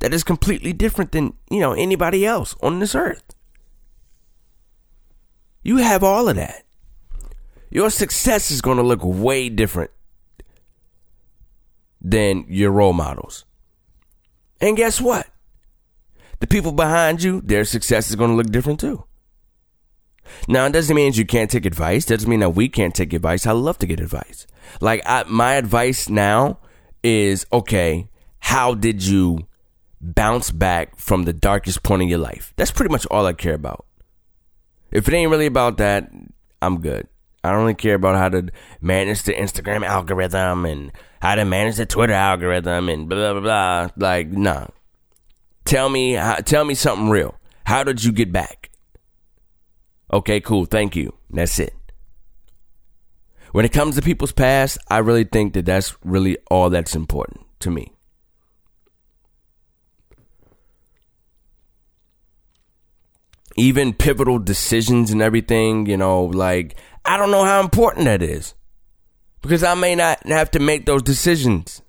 that 0.00 0.12
is 0.12 0.24
completely 0.24 0.72
different 0.72 1.12
than, 1.12 1.34
you 1.50 1.60
know, 1.60 1.72
anybody 1.72 2.26
else 2.26 2.54
on 2.62 2.80
this 2.80 2.94
earth. 2.94 3.34
You 5.62 5.78
have 5.78 6.04
all 6.04 6.28
of 6.28 6.36
that 6.36 6.66
your 7.70 7.90
success 7.90 8.50
is 8.50 8.60
going 8.60 8.76
to 8.76 8.82
look 8.82 9.00
way 9.02 9.48
different 9.48 9.90
than 12.00 12.44
your 12.48 12.70
role 12.70 12.92
models. 12.92 13.44
And 14.60 14.76
guess 14.76 15.00
what? 15.00 15.26
The 16.40 16.46
people 16.46 16.72
behind 16.72 17.22
you, 17.22 17.40
their 17.40 17.64
success 17.64 18.10
is 18.10 18.16
going 18.16 18.30
to 18.30 18.36
look 18.36 18.50
different 18.50 18.80
too. 18.80 19.04
Now, 20.48 20.66
it 20.66 20.72
doesn't 20.72 20.94
mean 20.94 21.12
you 21.12 21.24
can't 21.24 21.50
take 21.50 21.64
advice. 21.64 22.04
It 22.04 22.16
doesn't 22.16 22.28
mean 22.28 22.40
that 22.40 22.50
we 22.50 22.68
can't 22.68 22.94
take 22.94 23.12
advice. 23.12 23.46
I 23.46 23.52
love 23.52 23.78
to 23.78 23.86
get 23.86 24.00
advice. 24.00 24.46
Like, 24.80 25.02
I, 25.06 25.24
my 25.24 25.54
advice 25.54 26.08
now 26.08 26.58
is 27.02 27.46
okay, 27.52 28.08
how 28.40 28.74
did 28.74 29.04
you 29.04 29.46
bounce 30.00 30.50
back 30.50 30.96
from 30.96 31.24
the 31.24 31.32
darkest 31.32 31.82
point 31.82 32.02
in 32.02 32.08
your 32.08 32.18
life? 32.18 32.52
That's 32.56 32.70
pretty 32.70 32.92
much 32.92 33.06
all 33.06 33.26
I 33.26 33.32
care 33.32 33.54
about. 33.54 33.86
If 34.90 35.08
it 35.08 35.14
ain't 35.14 35.30
really 35.30 35.46
about 35.46 35.78
that, 35.78 36.10
I'm 36.60 36.80
good. 36.80 37.08
I 37.46 37.52
don't 37.52 37.60
really 37.60 37.74
care 37.74 37.94
about 37.94 38.16
how 38.16 38.28
to 38.28 38.48
manage 38.80 39.22
the 39.22 39.32
Instagram 39.32 39.84
algorithm 39.86 40.66
and 40.66 40.92
how 41.20 41.36
to 41.36 41.44
manage 41.44 41.76
the 41.76 41.86
Twitter 41.86 42.12
algorithm 42.12 42.88
and 42.88 43.08
blah 43.08 43.32
blah 43.32 43.40
blah. 43.40 43.88
Like, 43.96 44.28
nah. 44.28 44.66
Tell 45.64 45.88
me, 45.88 46.16
tell 46.44 46.64
me 46.64 46.74
something 46.74 47.08
real. 47.08 47.34
How 47.64 47.82
did 47.82 48.04
you 48.04 48.12
get 48.12 48.32
back? 48.32 48.70
Okay, 50.12 50.40
cool. 50.40 50.66
Thank 50.66 50.94
you. 50.94 51.14
That's 51.30 51.58
it. 51.58 51.74
When 53.52 53.64
it 53.64 53.72
comes 53.72 53.96
to 53.96 54.02
people's 54.02 54.32
past, 54.32 54.78
I 54.88 54.98
really 54.98 55.24
think 55.24 55.54
that 55.54 55.64
that's 55.64 55.96
really 56.04 56.36
all 56.50 56.70
that's 56.70 56.94
important 56.94 57.46
to 57.60 57.70
me. 57.70 57.92
Even 63.56 63.94
pivotal 63.94 64.38
decisions 64.38 65.10
and 65.10 65.22
everything, 65.22 65.86
you 65.86 65.96
know, 65.96 66.24
like 66.24 66.76
I 67.06 67.16
don't 67.16 67.30
know 67.30 67.44
how 67.44 67.60
important 67.60 68.06
that 68.06 68.22
is 68.22 68.54
because 69.40 69.62
I 69.62 69.74
may 69.74 69.94
not 69.94 70.26
have 70.26 70.50
to 70.52 70.58
make 70.58 70.86
those 70.86 71.02
decisions. 71.02 71.82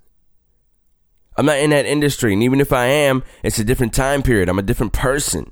I'm 1.36 1.46
not 1.46 1.58
in 1.58 1.72
that 1.72 1.86
industry, 1.86 2.34
and 2.34 2.44
even 2.44 2.62
if 2.62 2.72
I 2.72 2.86
am, 2.86 3.24
it's 3.44 3.60
a 3.60 3.64
different 3.64 3.94
time 3.94 4.24
period. 4.24 4.50
I'm 4.50 4.60
a 4.60 4.64
different 4.64 4.94
person. 4.94 5.52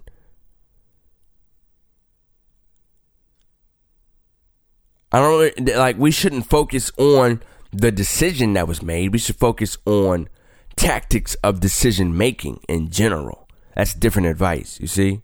I 5.12 5.20
don't 5.20 5.68
like 5.78 5.98
we 5.98 6.12
shouldn't 6.12 6.50
focus 6.50 6.92
on 6.98 7.42
the 7.72 7.92
decision 7.92 8.54
that 8.54 8.68
was 8.68 8.82
made. 8.82 9.14
We 9.14 9.20
should 9.20 9.38
focus 9.38 9.78
on 9.86 10.28
tactics 10.76 11.36
of 11.36 11.60
decision 11.60 12.18
making 12.18 12.62
in 12.68 12.90
general. 12.90 13.48
That's 13.76 13.94
different 13.94 14.28
advice, 14.28 14.80
you 14.80 14.88
see? 14.88 15.22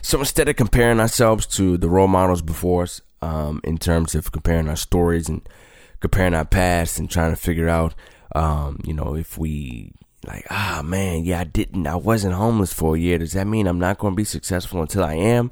So 0.00 0.18
instead 0.18 0.48
of 0.48 0.56
comparing 0.56 1.00
ourselves 1.00 1.46
to 1.48 1.76
the 1.76 1.88
role 1.88 2.08
models 2.08 2.42
before 2.42 2.84
us, 2.84 3.00
um, 3.20 3.60
in 3.64 3.78
terms 3.78 4.14
of 4.14 4.32
comparing 4.32 4.68
our 4.68 4.76
stories 4.76 5.28
and 5.28 5.48
comparing 6.00 6.34
our 6.34 6.44
past 6.44 6.98
and 6.98 7.10
trying 7.10 7.30
to 7.30 7.36
figure 7.40 7.68
out, 7.68 7.94
um, 8.34 8.80
you 8.84 8.92
know, 8.92 9.14
if 9.14 9.38
we 9.38 9.92
like, 10.26 10.46
ah, 10.50 10.82
man, 10.84 11.24
yeah, 11.24 11.40
I 11.40 11.44
didn't, 11.44 11.86
I 11.86 11.96
wasn't 11.96 12.34
homeless 12.34 12.72
for 12.72 12.96
a 12.96 12.98
year. 12.98 13.18
Does 13.18 13.32
that 13.32 13.46
mean 13.46 13.66
I'm 13.66 13.80
not 13.80 13.98
going 13.98 14.12
to 14.12 14.16
be 14.16 14.24
successful 14.24 14.80
until 14.80 15.04
I 15.04 15.14
am? 15.14 15.50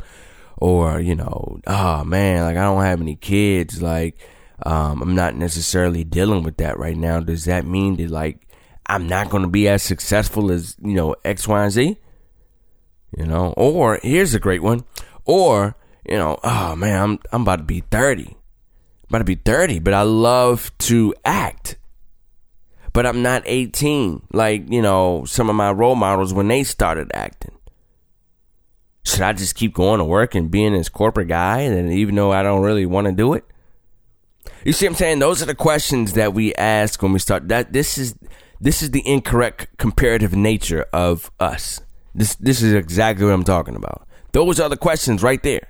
Or, 0.56 1.00
you 1.00 1.14
know, 1.14 1.60
oh 1.66 2.04
man, 2.04 2.44
like 2.44 2.56
I 2.56 2.62
don't 2.62 2.82
have 2.82 3.00
any 3.00 3.16
kids. 3.16 3.80
Like, 3.80 4.18
um, 4.64 5.00
I'm 5.00 5.14
not 5.14 5.34
necessarily 5.34 6.04
dealing 6.04 6.42
with 6.42 6.58
that 6.58 6.78
right 6.78 6.96
now. 6.96 7.20
Does 7.20 7.46
that 7.46 7.64
mean 7.64 7.96
that 7.96 8.10
like 8.10 8.46
I'm 8.86 9.06
not 9.06 9.30
going 9.30 9.42
to 9.42 9.48
be 9.48 9.68
as 9.68 9.82
successful 9.82 10.50
as, 10.50 10.76
you 10.82 10.94
know, 10.94 11.14
X, 11.24 11.48
Y, 11.48 11.62
and 11.62 11.72
Z? 11.72 11.96
You 13.16 13.26
know, 13.26 13.52
or 13.56 13.98
here's 14.02 14.34
a 14.34 14.40
great 14.40 14.62
one. 14.62 14.84
Or, 15.24 15.76
you 16.08 16.16
know, 16.16 16.38
oh 16.42 16.76
man, 16.76 17.02
I'm, 17.02 17.18
I'm 17.32 17.42
about 17.42 17.56
to 17.56 17.64
be 17.64 17.80
30 17.80 18.36
about 19.10 19.18
to 19.18 19.24
be 19.24 19.34
30, 19.34 19.80
but 19.80 19.92
I 19.92 20.02
love 20.02 20.70
to 20.78 21.14
act. 21.24 21.76
But 22.92 23.06
I'm 23.06 23.22
not 23.22 23.42
18, 23.44 24.22
like, 24.32 24.70
you 24.70 24.82
know, 24.82 25.24
some 25.24 25.50
of 25.50 25.56
my 25.56 25.70
role 25.70 25.96
models 25.96 26.32
when 26.32 26.48
they 26.48 26.64
started 26.64 27.10
acting. 27.12 27.56
Should 29.04 29.22
I 29.22 29.32
just 29.32 29.54
keep 29.54 29.74
going 29.74 29.98
to 29.98 30.04
work 30.04 30.34
and 30.34 30.50
being 30.50 30.72
this 30.72 30.88
corporate 30.88 31.28
guy, 31.28 31.60
and 31.60 31.92
even 31.92 32.14
though 32.14 32.32
I 32.32 32.42
don't 32.42 32.62
really 32.62 32.86
want 32.86 33.06
to 33.06 33.12
do 33.12 33.34
it? 33.34 33.44
You 34.64 34.72
see 34.72 34.86
what 34.86 34.92
I'm 34.92 34.96
saying? 34.96 35.18
Those 35.18 35.42
are 35.42 35.46
the 35.46 35.54
questions 35.54 36.12
that 36.14 36.34
we 36.34 36.54
ask 36.54 37.02
when 37.02 37.12
we 37.12 37.18
start. 37.18 37.48
That 37.48 37.72
this 37.72 37.96
is 37.96 38.14
this 38.60 38.82
is 38.82 38.90
the 38.90 39.06
incorrect 39.06 39.68
comparative 39.78 40.34
nature 40.34 40.86
of 40.92 41.30
us. 41.40 41.80
This 42.14 42.34
this 42.36 42.62
is 42.62 42.72
exactly 42.74 43.24
what 43.24 43.34
I'm 43.34 43.44
talking 43.44 43.76
about. 43.76 44.06
Those 44.32 44.60
are 44.60 44.68
the 44.68 44.76
questions 44.76 45.22
right 45.22 45.42
there. 45.42 45.68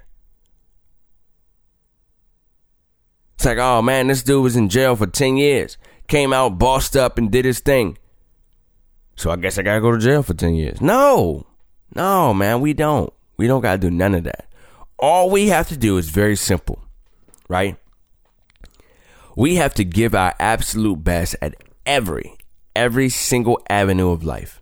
It's 3.34 3.44
like, 3.46 3.58
oh 3.58 3.80
man, 3.82 4.08
this 4.08 4.22
dude 4.22 4.42
was 4.42 4.56
in 4.56 4.68
jail 4.68 4.96
for 4.96 5.06
10 5.06 5.36
years. 5.36 5.78
Came 6.08 6.32
out, 6.32 6.58
bossed 6.58 6.96
up, 6.96 7.16
and 7.16 7.30
did 7.30 7.44
his 7.44 7.60
thing. 7.60 7.96
So 9.16 9.30
I 9.30 9.36
guess 9.36 9.58
I 9.58 9.62
gotta 9.62 9.80
go 9.80 9.92
to 9.92 9.98
jail 9.98 10.22
for 10.22 10.34
10 10.34 10.54
years. 10.54 10.80
No, 10.80 11.46
no, 11.94 12.34
man, 12.34 12.60
we 12.60 12.74
don't. 12.74 13.12
We 13.36 13.46
don't 13.46 13.62
gotta 13.62 13.78
do 13.78 13.90
none 13.90 14.14
of 14.14 14.24
that. 14.24 14.46
All 14.98 15.30
we 15.30 15.48
have 15.48 15.68
to 15.68 15.76
do 15.76 15.96
is 15.96 16.10
very 16.10 16.36
simple, 16.36 16.82
right? 17.48 17.76
We 19.36 19.56
have 19.56 19.72
to 19.74 19.84
give 19.84 20.14
our 20.14 20.34
absolute 20.38 21.02
best 21.02 21.36
at 21.40 21.54
every, 21.86 22.36
every 22.76 23.08
single 23.08 23.58
avenue 23.70 24.10
of 24.10 24.22
life. 24.22 24.59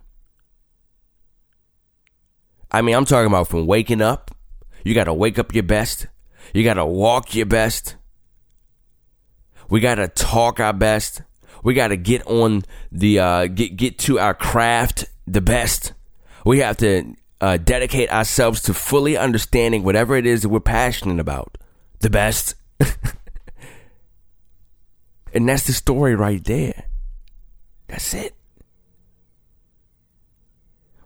I 2.71 2.83
mean, 2.83 2.95
I'm 2.95 3.05
talking 3.05 3.27
about 3.27 3.49
from 3.49 3.67
waking 3.67 4.03
up. 4.03 4.31
You 4.85 4.95
gotta 4.95 5.15
wake 5.15 5.39
up 5.39 5.55
your 5.55 5.63
best. 5.63 6.07
You 6.53 6.65
gotta 6.65 6.87
walk 6.87 7.35
your 7.35 7.47
best. 7.47 7.97
We 9.69 9.81
got 9.81 9.97
to 9.97 10.09
talk 10.09 10.61
our 10.61 10.73
best. 10.73 11.23
We 11.63 11.75
got 11.75 11.89
to 11.89 11.97
get 11.97 12.27
on 12.27 12.63
the 12.91 13.19
uh, 13.19 13.47
get 13.47 13.77
get 13.77 13.99
to 14.01 14.19
our 14.19 14.35
craft 14.35 15.07
the 15.27 15.41
best. 15.41 15.93
We 16.45 16.61
have 16.61 16.79
to 16.79 17.15
uh, 17.41 17.57
dedicate 17.59 18.11
ourselves 18.11 18.63
to 18.63 18.75
fully 18.75 19.17
understanding 19.17 19.85
whatever 19.85 20.17
it 20.17 20.27
is 20.27 20.43
that 20.43 20.49
we're 20.49 20.61
passionate 20.61 21.21
about 21.21 21.59
the 22.01 22.11
best. 22.11 22.55
and 25.35 25.49
that's 25.49 25.67
the 25.67 25.73
story 25.73 26.15
right 26.15 26.43
there. 26.45 26.85
That's 27.89 28.15
it. 28.15 28.35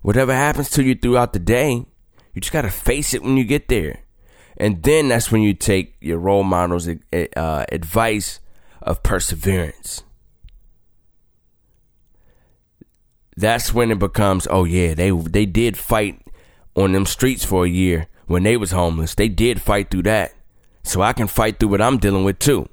Whatever 0.03 0.35
happens 0.35 0.69
to 0.71 0.83
you 0.83 0.95
throughout 0.95 1.33
the 1.33 1.39
day, 1.39 1.87
you 2.35 2.41
just 2.41 2.53
got 2.53 2.63
to 2.63 2.71
face 2.71 3.15
it 3.15 3.23
when 3.23 3.37
you 3.37 3.45
get 3.45 3.69
there. 3.69 4.01
And 4.57 4.83
then 4.83 5.09
that's 5.09 5.33
when 5.33 5.43
you 5.43 5.55
take 5.55 5.97
your 6.01 6.19
role 6.19 6.45
models' 6.45 6.89
uh, 6.89 7.65
advice 7.71 8.41
of 8.83 9.03
perseverance. 9.03 10.03
That's 13.37 13.73
when 13.73 13.91
it 13.91 13.99
becomes, 13.99 14.47
oh 14.51 14.65
yeah, 14.65 14.95
they 14.95 15.11
they 15.11 15.47
did 15.47 15.79
fight 15.79 16.21
on 16.77 16.93
them 16.93 17.07
streets 17.07 17.45
for 17.45 17.65
a 17.65 17.69
year 17.69 18.09
when 18.27 18.43
they 18.43 18.57
was 18.57 18.73
homeless. 18.73 19.15
They 19.15 19.29
did 19.29 19.63
fight 19.63 19.91
through 19.91 20.03
that. 20.03 20.33
So 20.85 21.01
I 21.01 21.13
can 21.13 21.29
fight 21.29 21.59
through 21.59 21.71
what 21.71 21.81
I'm 21.81 21.99
dealing 21.99 22.25
with 22.25 22.39
too. 22.39 22.69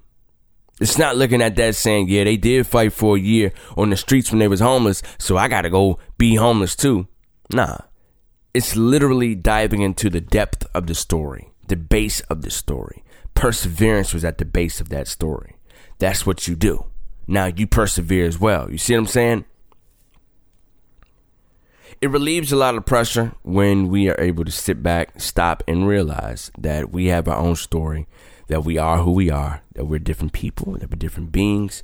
It's 0.82 0.98
not 0.98 1.15
looking 1.15 1.42
at 1.42 1.56
that 1.58 1.76
saying, 1.76 2.08
yeah, 2.10 2.24
they 2.24 2.38
did 2.38 2.65
fight 2.65 2.94
for 2.94 3.15
a 3.15 3.20
year 3.20 3.52
on 3.78 3.89
the 3.89 3.98
streets 3.98 4.32
when 4.32 4.39
they 4.39 4.48
was 4.48 4.62
homeless, 4.62 5.04
so 5.18 5.38
I 5.38 5.48
gotta 5.48 5.70
go 5.70 6.00
be 6.18 6.36
homeless 6.36 6.76
too. 6.76 7.08
Nah. 7.52 7.78
It's 8.54 8.76
literally 8.76 9.36
diving 9.36 9.82
into 9.82 10.10
the 10.10 10.22
depth 10.22 10.66
of 10.74 10.88
the 10.88 10.96
story, 10.96 11.52
the 11.68 11.76
base 11.76 12.22
of 12.22 12.42
the 12.42 12.50
story. 12.50 13.04
Perseverance 13.36 14.14
was 14.14 14.26
at 14.26 14.38
the 14.38 14.46
base 14.46 14.82
of 14.82 14.90
that 14.90 15.08
story 15.08 15.56
that's 16.00 16.26
what 16.26 16.48
you 16.48 16.56
do. 16.56 16.86
Now 17.28 17.46
you 17.46 17.68
persevere 17.68 18.26
as 18.26 18.40
well. 18.40 18.72
You 18.72 18.78
see 18.78 18.94
what 18.94 19.02
I'm 19.02 19.06
saying? 19.06 19.46
It 22.02 22.10
relieves 22.10 22.52
a 22.52 22.56
lot 22.56 22.76
of 22.76 22.86
pressure 22.86 23.34
when 23.44 23.90
we 23.90 24.10
are 24.10 24.20
able 24.20 24.46
to 24.46 24.52
sit 24.52 24.82
back, 24.82 25.20
stop, 25.20 25.62
and 25.68 25.86
realize 25.86 26.50
that 26.58 26.92
we 26.92 27.08
have 27.08 27.28
our 27.28 27.36
own 27.36 27.58
story, 27.58 28.08
that 28.48 28.64
we 28.64 28.78
are 28.78 29.00
who 29.00 29.12
we 29.12 29.30
are, 29.30 29.62
that 29.74 29.86
we're 29.86 30.00
different 30.00 30.32
people, 30.32 30.74
that 30.74 30.90
we're 30.90 30.96
different 30.96 31.34
beings. 31.34 31.84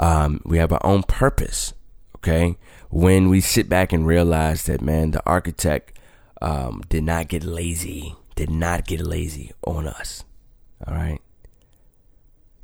Um, 0.00 0.40
we 0.44 0.58
have 0.58 0.72
our 0.72 0.84
own 0.84 1.04
purpose. 1.04 1.72
Okay. 2.16 2.58
When 2.92 3.28
we 3.28 3.40
sit 3.40 3.68
back 3.68 3.92
and 3.92 4.06
realize 4.06 4.66
that, 4.66 4.80
man, 4.80 5.10
the 5.10 5.26
architect 5.26 5.98
um, 6.40 6.82
did 6.88 7.02
not 7.02 7.28
get 7.28 7.42
lazy, 7.42 8.14
did 8.36 8.50
not 8.50 8.86
get 8.86 9.00
lazy 9.00 9.50
on 9.66 9.88
us. 9.88 10.22
All 10.86 10.94
right 10.94 11.20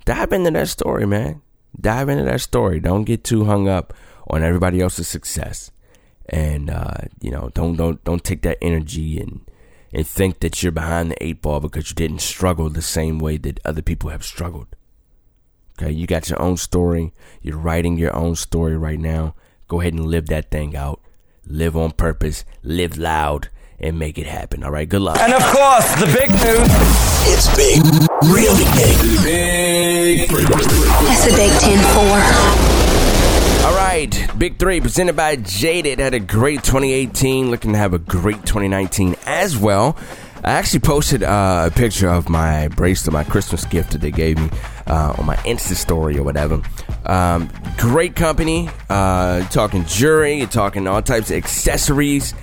dive 0.09 0.33
into 0.33 0.51
that 0.51 0.69
story, 0.69 1.07
man. 1.07 1.43
Dive 1.79 2.09
into 2.09 2.25
that 2.25 2.41
story. 2.41 2.81
Don't 2.81 3.05
get 3.05 3.25
too 3.25 3.45
hung 3.45 3.69
up 3.69 3.93
on 4.27 4.43
everybody 4.43 4.81
else's 4.81 5.07
success, 5.07 5.71
and 6.27 6.71
uh, 6.71 6.95
you 7.21 7.31
know, 7.31 7.51
don't 7.53 7.77
don't 7.77 8.03
don't 8.05 8.25
take 8.25 8.41
that 8.43 8.57
energy 8.63 9.21
and 9.21 9.43
and 9.93 10.07
think 10.07 10.41
that 10.41 10.63
you're 10.63 10.73
behind 10.73 11.11
the 11.11 11.23
eight 11.23 11.43
ball 11.43 11.61
because 11.61 11.91
you 11.91 11.95
didn't 11.95 12.21
struggle 12.21 12.71
the 12.71 12.83
same 12.83 13.19
way 13.19 13.37
that 13.37 13.61
other 13.67 13.83
people 13.83 14.09
have 14.09 14.25
struggled. 14.25 14.69
Okay, 15.79 15.93
you 15.93 16.07
got 16.07 16.31
your 16.31 16.41
own 16.41 16.57
story. 16.57 17.13
You're 17.43 17.59
writing 17.59 17.99
your 17.99 18.17
own 18.17 18.35
story 18.35 18.79
right 18.79 18.99
now. 18.99 19.35
Go 19.69 19.81
ahead 19.83 19.93
and 19.93 20.07
live 20.07 20.27
that 20.27 20.51
thing 20.51 20.75
out. 20.75 21.01
Live 21.47 21.77
on 21.77 21.93
purpose. 21.93 22.45
Live 22.63 22.97
loud 22.97 23.51
and 23.79 23.99
make 23.99 24.19
it 24.19 24.27
happen. 24.27 24.65
All 24.65 24.71
right, 24.71 24.89
good 24.89 25.03
luck. 25.03 25.19
And 25.21 25.35
of 25.35 25.43
course, 25.43 25.95
the 26.01 26.07
big 26.07 26.31
news. 26.31 26.69
It's 27.31 27.55
big, 27.55 27.83
really 28.25 28.65
big. 28.75 28.97
Big. 29.23 30.29
That's 30.31 31.27
a 31.27 31.37
Big 31.37 31.53
Ten 31.61 31.79
4. 33.61 33.69
All 33.69 33.77
right, 33.77 34.31
Big 34.39 34.59
Three 34.59 34.81
presented 34.81 35.17
by 35.17 35.37
Jaded 35.37 35.99
had 35.99 36.15
a 36.15 36.21
great 36.21 36.63
2018. 36.63 37.51
Looking 37.51 37.73
to 37.73 37.79
have 37.79 37.93
a 37.93 37.99
great 37.99 38.47
2019 38.47 39.17
as 39.27 39.59
well. 39.59 39.99
I 40.43 40.53
actually 40.53 40.81
posted 40.81 41.23
uh, 41.23 41.69
a 41.71 41.75
picture 41.77 42.09
of 42.09 42.29
my 42.31 42.69
bracelet, 42.69 43.13
my 43.13 43.25
Christmas 43.25 43.65
gift 43.67 43.91
that 43.91 44.01
they 44.01 44.13
gave 44.13 44.39
me 44.39 44.49
uh, 44.89 45.15
on 45.19 45.27
my 45.27 45.37
Insta 45.37 45.75
story 45.75 46.19
or 46.19 46.23
whatever. 46.23 46.61
Um, 47.07 47.51
great 47.77 48.17
company. 48.17 48.69
Uh, 48.89 49.47
talking 49.49 49.85
jewelry, 49.85 50.47
talking 50.47 50.87
all 50.87 51.03
types 51.03 51.31
of 51.31 51.37
accessories 51.37 52.35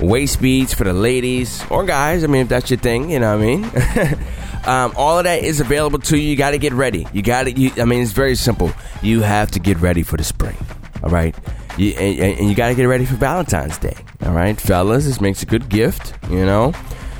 waist 0.00 0.40
beads 0.40 0.74
for 0.74 0.84
the 0.84 0.92
ladies 0.92 1.64
or 1.70 1.84
guys. 1.84 2.24
I 2.24 2.26
mean, 2.26 2.42
if 2.42 2.48
that's 2.48 2.70
your 2.70 2.78
thing, 2.78 3.10
you 3.10 3.20
know 3.20 3.36
what 3.36 3.42
I 3.42 3.46
mean. 3.46 3.64
um, 4.66 4.92
all 4.96 5.18
of 5.18 5.24
that 5.24 5.42
is 5.42 5.60
available 5.60 5.98
to 6.00 6.16
you. 6.16 6.30
You 6.30 6.36
got 6.36 6.50
to 6.50 6.58
get 6.58 6.72
ready. 6.72 7.06
You 7.12 7.22
got 7.22 7.44
to. 7.44 7.80
I 7.80 7.84
mean, 7.84 8.02
it's 8.02 8.12
very 8.12 8.34
simple. 8.34 8.72
You 9.02 9.22
have 9.22 9.50
to 9.52 9.60
get 9.60 9.78
ready 9.78 10.02
for 10.02 10.16
the 10.16 10.24
spring. 10.24 10.56
All 11.02 11.10
right. 11.10 11.34
You, 11.76 11.90
and, 11.92 12.38
and 12.38 12.48
you 12.48 12.54
got 12.54 12.68
to 12.68 12.74
get 12.74 12.84
ready 12.84 13.04
for 13.04 13.16
Valentine's 13.16 13.78
Day. 13.78 13.96
All 14.24 14.32
right, 14.32 14.60
fellas. 14.60 15.06
This 15.06 15.20
makes 15.20 15.42
a 15.42 15.46
good 15.46 15.68
gift. 15.68 16.14
You 16.30 16.44
know 16.44 16.72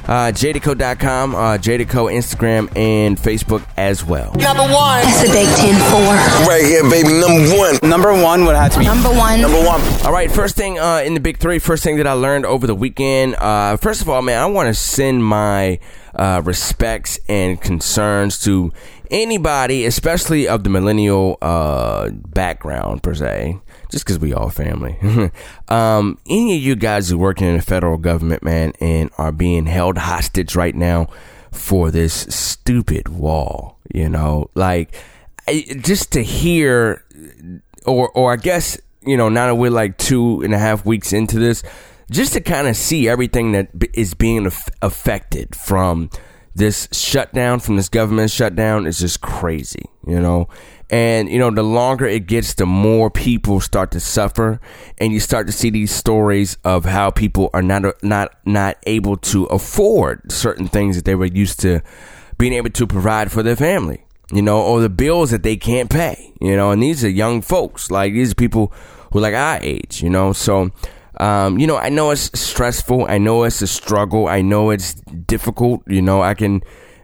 uh, 0.05 0.33
jadaco.com, 0.33 1.35
uh, 1.35 1.59
Jadaco 1.59 2.13
Instagram 2.13 2.75
and 2.77 3.17
Facebook 3.17 3.65
as 3.77 4.05
well. 4.05 4.33
Number 4.35 4.63
one. 4.63 5.03
That's 5.03 5.29
a 5.29 5.33
Big 5.33 5.49
Ten 5.57 5.75
4. 5.91 6.47
Right 6.49 6.65
here, 6.65 6.83
baby. 6.89 7.09
Number 7.09 7.57
one. 7.57 7.79
Number 7.83 8.23
one 8.23 8.45
would 8.45 8.57
have 8.57 8.73
to 8.73 8.79
be. 8.79 8.85
Number 8.85 9.09
one. 9.11 9.41
Number 9.41 9.59
one. 9.65 9.81
All 10.05 10.13
right, 10.13 10.31
first 10.31 10.57
thing 10.57 10.79
uh, 10.79 11.03
in 11.05 11.15
the 11.15 11.21
big 11.21 11.39
three, 11.39 11.59
first 11.59 11.83
thing 11.83 11.97
that 11.97 12.07
I 12.07 12.13
learned 12.13 12.47
over 12.47 12.67
the 12.67 12.75
weekend. 12.75 13.37
Uh, 13.37 13.77
first 13.77 14.03
of 14.03 14.09
all, 14.09 14.23
man, 14.23 14.41
I 14.41 14.47
want 14.47 14.69
to 14.69 14.75
send 14.75 15.25
my 15.25 15.79
uh, 16.15 16.43
respects 16.45 17.19
and 17.29 17.61
concerns 17.61 18.39
to 18.45 18.73
anybody, 19.11 19.85
especially 19.87 20.49
of 20.49 20.65
the 20.65 20.71
millennial 20.71 21.39
uh, 21.43 22.11
background 22.11 23.03
per 23.03 23.15
se, 23.15 23.59
just 23.95 24.05
because 24.05 24.19
we 24.19 24.35
all 24.35 24.51
family. 24.51 24.99
um, 25.69 26.19
any 26.29 26.57
of 26.57 26.63
you 26.63 26.75
guys 26.75 27.09
who 27.09 27.17
working 27.17 27.47
in 27.47 27.57
the 27.57 27.63
federal 27.63 27.97
government, 27.97 28.43
man, 28.43 28.73
and 28.81 29.09
are 29.19 29.31
being 29.31 29.67
held 29.67 29.99
hostage 29.99 30.57
right 30.57 30.75
now 30.75 31.07
for 31.53 31.93
this 31.93 32.27
stupid 32.29 33.09
wall, 33.09 33.79
you 33.95 34.09
know, 34.09 34.51
like 34.57 34.93
just 35.79 36.11
to 36.11 36.25
hear, 36.25 37.05
or 37.87 38.11
or 38.11 38.33
I 38.33 38.37
guess 38.37 38.81
you 39.07 39.17
know, 39.17 39.29
now 39.29 39.47
that 39.47 39.55
we're 39.55 39.71
like 39.71 39.97
two 39.97 40.43
and 40.43 40.53
a 40.53 40.59
half 40.59 40.85
weeks 40.85 41.13
into 41.13 41.39
this, 41.39 41.63
just 42.11 42.33
to 42.33 42.41
kind 42.41 42.67
of 42.67 42.77
see 42.77 43.09
everything 43.09 43.53
that 43.53 43.69
is 43.93 44.15
being 44.15 44.51
affected 44.83 45.55
from 45.55 46.11
this 46.57 46.89
shutdown 46.93 47.59
from 47.61 47.77
this 47.77 47.89
government 47.89 48.31
shutdown 48.31 48.87
is 48.87 48.99
just 48.99 49.21
crazy, 49.21 49.87
you 50.07 50.21
know. 50.21 50.49
And 50.91 51.29
you 51.29 51.39
know, 51.39 51.51
the 51.51 51.63
longer 51.63 52.07
it 52.07 52.27
gets, 52.27 52.55
the 52.55 52.67
more 52.67 53.11
people 53.11 53.61
start 53.61 53.91
to 53.93 54.01
suffer, 54.01 54.61
and 54.99 55.13
you 55.13 55.21
start 55.21 55.47
to 55.47 55.53
see 55.53 55.71
these 55.71 55.93
stories 55.93 56.57
of 56.65 56.85
how 56.85 57.11
people 57.11 57.51
are 57.55 57.63
not 57.63 58.03
not 58.03 58.35
not 58.45 58.77
able 58.87 59.17
to 59.19 59.45
afford 59.47 60.31
certain 60.31 60.69
things 60.69 60.97
that 60.97 61.05
they 61.05 61.15
were 61.15 61.27
used 61.27 61.61
to 61.61 61.81
being 62.39 62.53
able 62.53 62.71
to 62.71 62.87
provide 62.87 63.33
for 63.33 63.43
their 63.43 63.57
family, 63.57 64.05
you 64.33 64.43
know, 64.43 64.61
or 64.61 64.81
the 64.81 64.89
bills 64.89 65.31
that 65.31 65.43
they 65.43 65.57
can't 65.57 65.91
pay, 65.91 66.33
you 66.41 66.57
know. 66.57 66.71
And 66.71 66.83
these 66.83 67.05
are 67.05 67.09
young 67.09 67.43
folks, 67.43 67.91
like 67.91 68.13
these 68.13 68.33
are 68.33 68.37
people 68.37 68.73
who 69.13 69.19
are 69.19 69.23
like 69.23 69.35
our 69.35 69.59
age, 69.63 70.03
you 70.03 70.11
know. 70.11 70.33
So 70.33 70.71
um, 71.19 71.59
you 71.59 71.67
know, 71.67 71.77
I 71.77 71.89
know 71.91 72.11
it's 72.11 72.39
stressful. 72.39 73.07
I 73.09 73.19
know 73.19 73.45
it's 73.45 73.63
a 73.63 73.67
struggle. 73.67 74.27
I 74.27 74.43
know 74.43 74.71
it's 74.71 74.95
difficult. 74.95 75.83
You 75.87 76.03
know, 76.03 76.23
I 76.23 76.35
can 76.35 76.63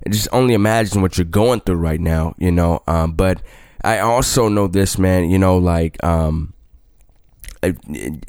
just 0.09 0.29
only 0.33 0.55
imagine 0.55 1.03
what 1.03 1.17
you're 1.17 1.25
going 1.25 1.61
through 1.61 1.77
right 1.77 2.01
now. 2.01 2.35
You 2.39 2.51
know, 2.51 2.83
um, 2.87 3.13
but 3.13 3.41
I 3.83 4.01
also 4.01 4.49
know 4.49 4.67
this, 4.67 4.99
man. 4.99 5.31
You 5.31 5.39
know, 5.39 5.59
like 5.59 6.03
um, 6.05 6.55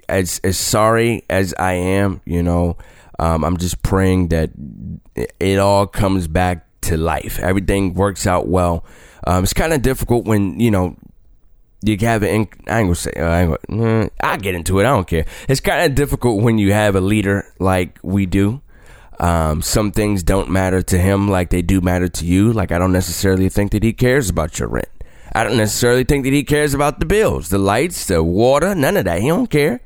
as 0.09 0.39
as 0.43 0.57
sorry 0.57 1.23
as 1.29 1.53
I 1.57 1.73
am, 1.73 2.21
you 2.25 2.43
know, 2.43 2.77
um, 3.19 3.43
I'm 3.43 3.57
just 3.57 3.81
praying 3.83 4.29
that 4.29 4.51
it 5.39 5.59
all 5.59 5.87
comes 5.87 6.27
back 6.27 6.67
to 6.81 6.97
life. 6.97 7.39
Everything 7.39 7.93
works 7.93 8.25
out 8.25 8.47
well. 8.47 8.85
Um, 9.27 9.43
it's 9.43 9.53
kind 9.53 9.73
of 9.73 9.81
difficult 9.81 10.25
when 10.25 10.59
you 10.59 10.71
know 10.71 10.95
you 11.83 11.97
have 11.99 12.23
an. 12.23 12.47
I 12.67 12.79
ain't 12.79 12.87
gonna 12.87 12.95
say. 12.95 13.13
Uh, 13.15 13.25
I 13.25 13.41
ain't 13.41 13.57
gonna, 13.69 14.09
I 14.21 14.37
get 14.37 14.55
into 14.55 14.79
it. 14.79 14.83
I 14.83 14.89
don't 14.89 15.07
care. 15.07 15.25
It's 15.47 15.59
kind 15.59 15.85
of 15.85 15.95
difficult 15.95 16.41
when 16.41 16.57
you 16.57 16.73
have 16.73 16.95
a 16.95 17.01
leader 17.01 17.45
like 17.59 17.99
we 18.03 18.25
do. 18.25 18.61
Um, 19.19 19.61
some 19.61 19.91
things 19.91 20.23
don't 20.23 20.49
matter 20.49 20.81
to 20.81 20.97
him 20.97 21.27
like 21.27 21.51
they 21.51 21.61
do 21.61 21.79
matter 21.79 22.07
to 22.07 22.25
you. 22.25 22.51
Like 22.53 22.71
I 22.71 22.79
don't 22.79 22.91
necessarily 22.91 23.49
think 23.49 23.71
that 23.71 23.83
he 23.83 23.93
cares 23.93 24.29
about 24.29 24.57
your 24.57 24.67
rent. 24.67 24.89
I 25.33 25.43
don't 25.43 25.57
necessarily 25.57 26.03
think 26.03 26.25
that 26.25 26.33
he 26.33 26.43
cares 26.43 26.73
about 26.73 26.99
the 26.99 27.05
bills, 27.05 27.49
the 27.49 27.57
lights, 27.57 28.05
the 28.05 28.23
water, 28.23 28.75
none 28.75 28.97
of 28.97 29.05
that. 29.05 29.21
He 29.21 29.27
don't 29.27 29.49
care. 29.49 29.81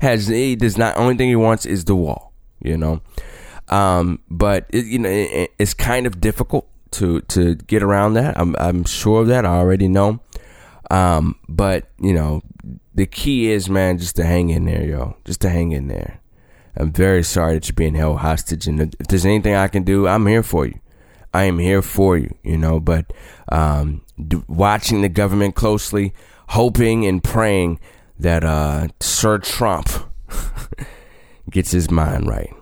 Has 0.00 0.26
he 0.26 0.56
does 0.56 0.76
not. 0.76 0.96
Only 0.96 1.16
thing 1.16 1.28
he 1.28 1.36
wants 1.36 1.64
is 1.66 1.84
the 1.84 1.96
wall. 1.96 2.32
You 2.62 2.76
know. 2.76 3.00
Um, 3.68 4.20
but 4.28 4.66
it, 4.70 4.84
you 4.84 4.98
know, 4.98 5.08
it, 5.08 5.52
it's 5.58 5.74
kind 5.74 6.06
of 6.06 6.20
difficult 6.20 6.68
to 6.92 7.20
to 7.22 7.54
get 7.54 7.82
around 7.82 8.14
that. 8.14 8.38
I'm 8.38 8.54
I'm 8.58 8.84
sure 8.84 9.22
of 9.22 9.28
that. 9.28 9.46
I 9.46 9.56
already 9.56 9.88
know. 9.88 10.20
Um, 10.90 11.36
but 11.48 11.88
you 11.98 12.12
know, 12.12 12.42
the 12.94 13.06
key 13.06 13.50
is, 13.50 13.70
man, 13.70 13.98
just 13.98 14.16
to 14.16 14.24
hang 14.24 14.50
in 14.50 14.66
there, 14.66 14.84
yo. 14.84 15.16
Just 15.24 15.40
to 15.40 15.48
hang 15.48 15.72
in 15.72 15.88
there. 15.88 16.20
I'm 16.76 16.92
very 16.92 17.22
sorry 17.22 17.54
that 17.54 17.68
you're 17.68 17.74
being 17.74 17.94
held 17.94 18.18
hostage, 18.18 18.66
and 18.66 18.80
if 18.80 19.06
there's 19.08 19.26
anything 19.26 19.54
I 19.54 19.68
can 19.68 19.82
do, 19.82 20.06
I'm 20.06 20.26
here 20.26 20.42
for 20.42 20.66
you. 20.66 20.78
I 21.34 21.44
am 21.44 21.58
here 21.58 21.82
for 21.82 22.16
you, 22.18 22.34
you 22.42 22.58
know. 22.58 22.80
But 22.80 23.12
um, 23.52 24.00
watching 24.48 25.02
the 25.02 25.08
government 25.08 25.54
closely, 25.54 26.14
hoping 26.48 27.04
and 27.06 27.22
praying 27.22 27.78
that 28.18 28.44
uh, 28.44 28.88
Sir 29.00 29.38
Trump 29.38 29.88
gets 31.50 31.70
his 31.70 31.90
mind 31.90 32.26
right. 32.26 32.52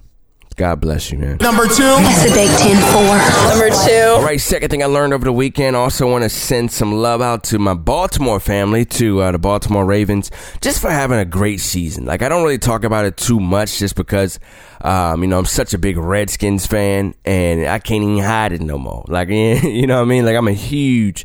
God 0.60 0.78
bless 0.78 1.10
you, 1.10 1.16
man. 1.16 1.38
Number 1.40 1.66
two. 1.66 1.82
That's 1.82 2.30
a 2.30 2.34
Big 2.34 2.50
Ten 2.58 2.76
four. 2.92 3.16
Number 3.48 3.70
two. 3.70 4.18
All 4.18 4.22
right, 4.22 4.38
second 4.38 4.68
thing 4.68 4.82
I 4.82 4.86
learned 4.86 5.14
over 5.14 5.24
the 5.24 5.32
weekend. 5.32 5.74
Also, 5.74 6.06
want 6.06 6.22
to 6.22 6.28
send 6.28 6.70
some 6.70 6.92
love 6.92 7.22
out 7.22 7.44
to 7.44 7.58
my 7.58 7.72
Baltimore 7.72 8.38
family, 8.38 8.84
to 8.84 9.22
uh, 9.22 9.32
the 9.32 9.38
Baltimore 9.38 9.86
Ravens, 9.86 10.30
just 10.60 10.82
for 10.82 10.90
having 10.90 11.18
a 11.18 11.24
great 11.24 11.60
season. 11.60 12.04
Like 12.04 12.20
I 12.20 12.28
don't 12.28 12.42
really 12.42 12.58
talk 12.58 12.84
about 12.84 13.06
it 13.06 13.16
too 13.16 13.40
much, 13.40 13.78
just 13.78 13.96
because, 13.96 14.38
um, 14.82 15.22
you 15.22 15.28
know, 15.28 15.38
I'm 15.38 15.46
such 15.46 15.72
a 15.72 15.78
big 15.78 15.96
Redskins 15.96 16.66
fan, 16.66 17.14
and 17.24 17.66
I 17.66 17.78
can't 17.78 18.04
even 18.04 18.18
hide 18.18 18.52
it 18.52 18.60
no 18.60 18.76
more. 18.76 19.06
Like, 19.08 19.28
you 19.30 19.86
know 19.86 19.96
what 19.96 20.02
I 20.02 20.04
mean? 20.04 20.26
Like 20.26 20.36
I'm 20.36 20.46
a 20.46 20.52
huge 20.52 21.24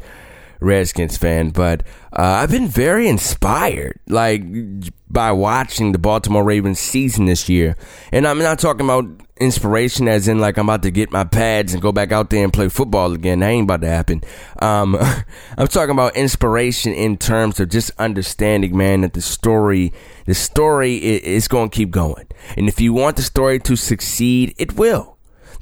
Redskins 0.60 1.18
fan, 1.18 1.50
but 1.50 1.82
uh, 2.14 2.40
I've 2.42 2.52
been 2.52 2.68
very 2.68 3.08
inspired, 3.08 4.00
like 4.08 4.44
by 5.10 5.32
watching 5.32 5.92
the 5.92 6.00
Baltimore 6.00 6.44
Ravens 6.44 6.80
season 6.80 7.26
this 7.26 7.48
year. 7.48 7.76
And 8.12 8.28
I'm 8.28 8.40
not 8.40 8.60
talking 8.60 8.86
about 8.86 9.06
inspiration 9.38 10.08
as 10.08 10.28
in 10.28 10.40
like 10.40 10.58
I'm 10.58 10.70
about 10.70 10.84
to 10.84 10.92
get 10.92 11.12
my 11.12 11.26
pads 11.26 11.74
and 11.74 11.82
go 11.82 11.92
back 11.92 12.12
out 12.12 12.30
there 12.30 12.44
and 12.44 12.54
play 12.54 12.70
football 12.70 13.14
again. 13.14 13.40
That 13.40 13.50
ain't 13.50 13.66
about 13.66 13.82
to 13.82 13.90
happen. 13.90 14.24
Um, 14.62 14.98
I'm 15.58 15.68
talking 15.68 15.92
about 15.92 16.16
inspiration 16.16 16.94
in 16.94 17.18
terms 17.18 17.60
of 17.60 17.70
just 17.70 17.92
understanding, 17.98 18.76
man, 18.78 19.02
that 19.02 19.14
the 19.14 19.22
story, 19.22 19.94
the 20.26 20.34
story 20.34 20.96
is 20.96 21.48
going 21.48 21.70
to 21.70 21.76
keep 21.76 21.92
going. 21.92 22.28
And 22.58 22.68
if 22.68 22.80
you 22.80 22.94
want 22.94 23.18
the 23.18 23.24
story 23.24 23.60
to 23.60 23.76
succeed, 23.76 24.54
it 24.58 24.76
will 24.76 25.15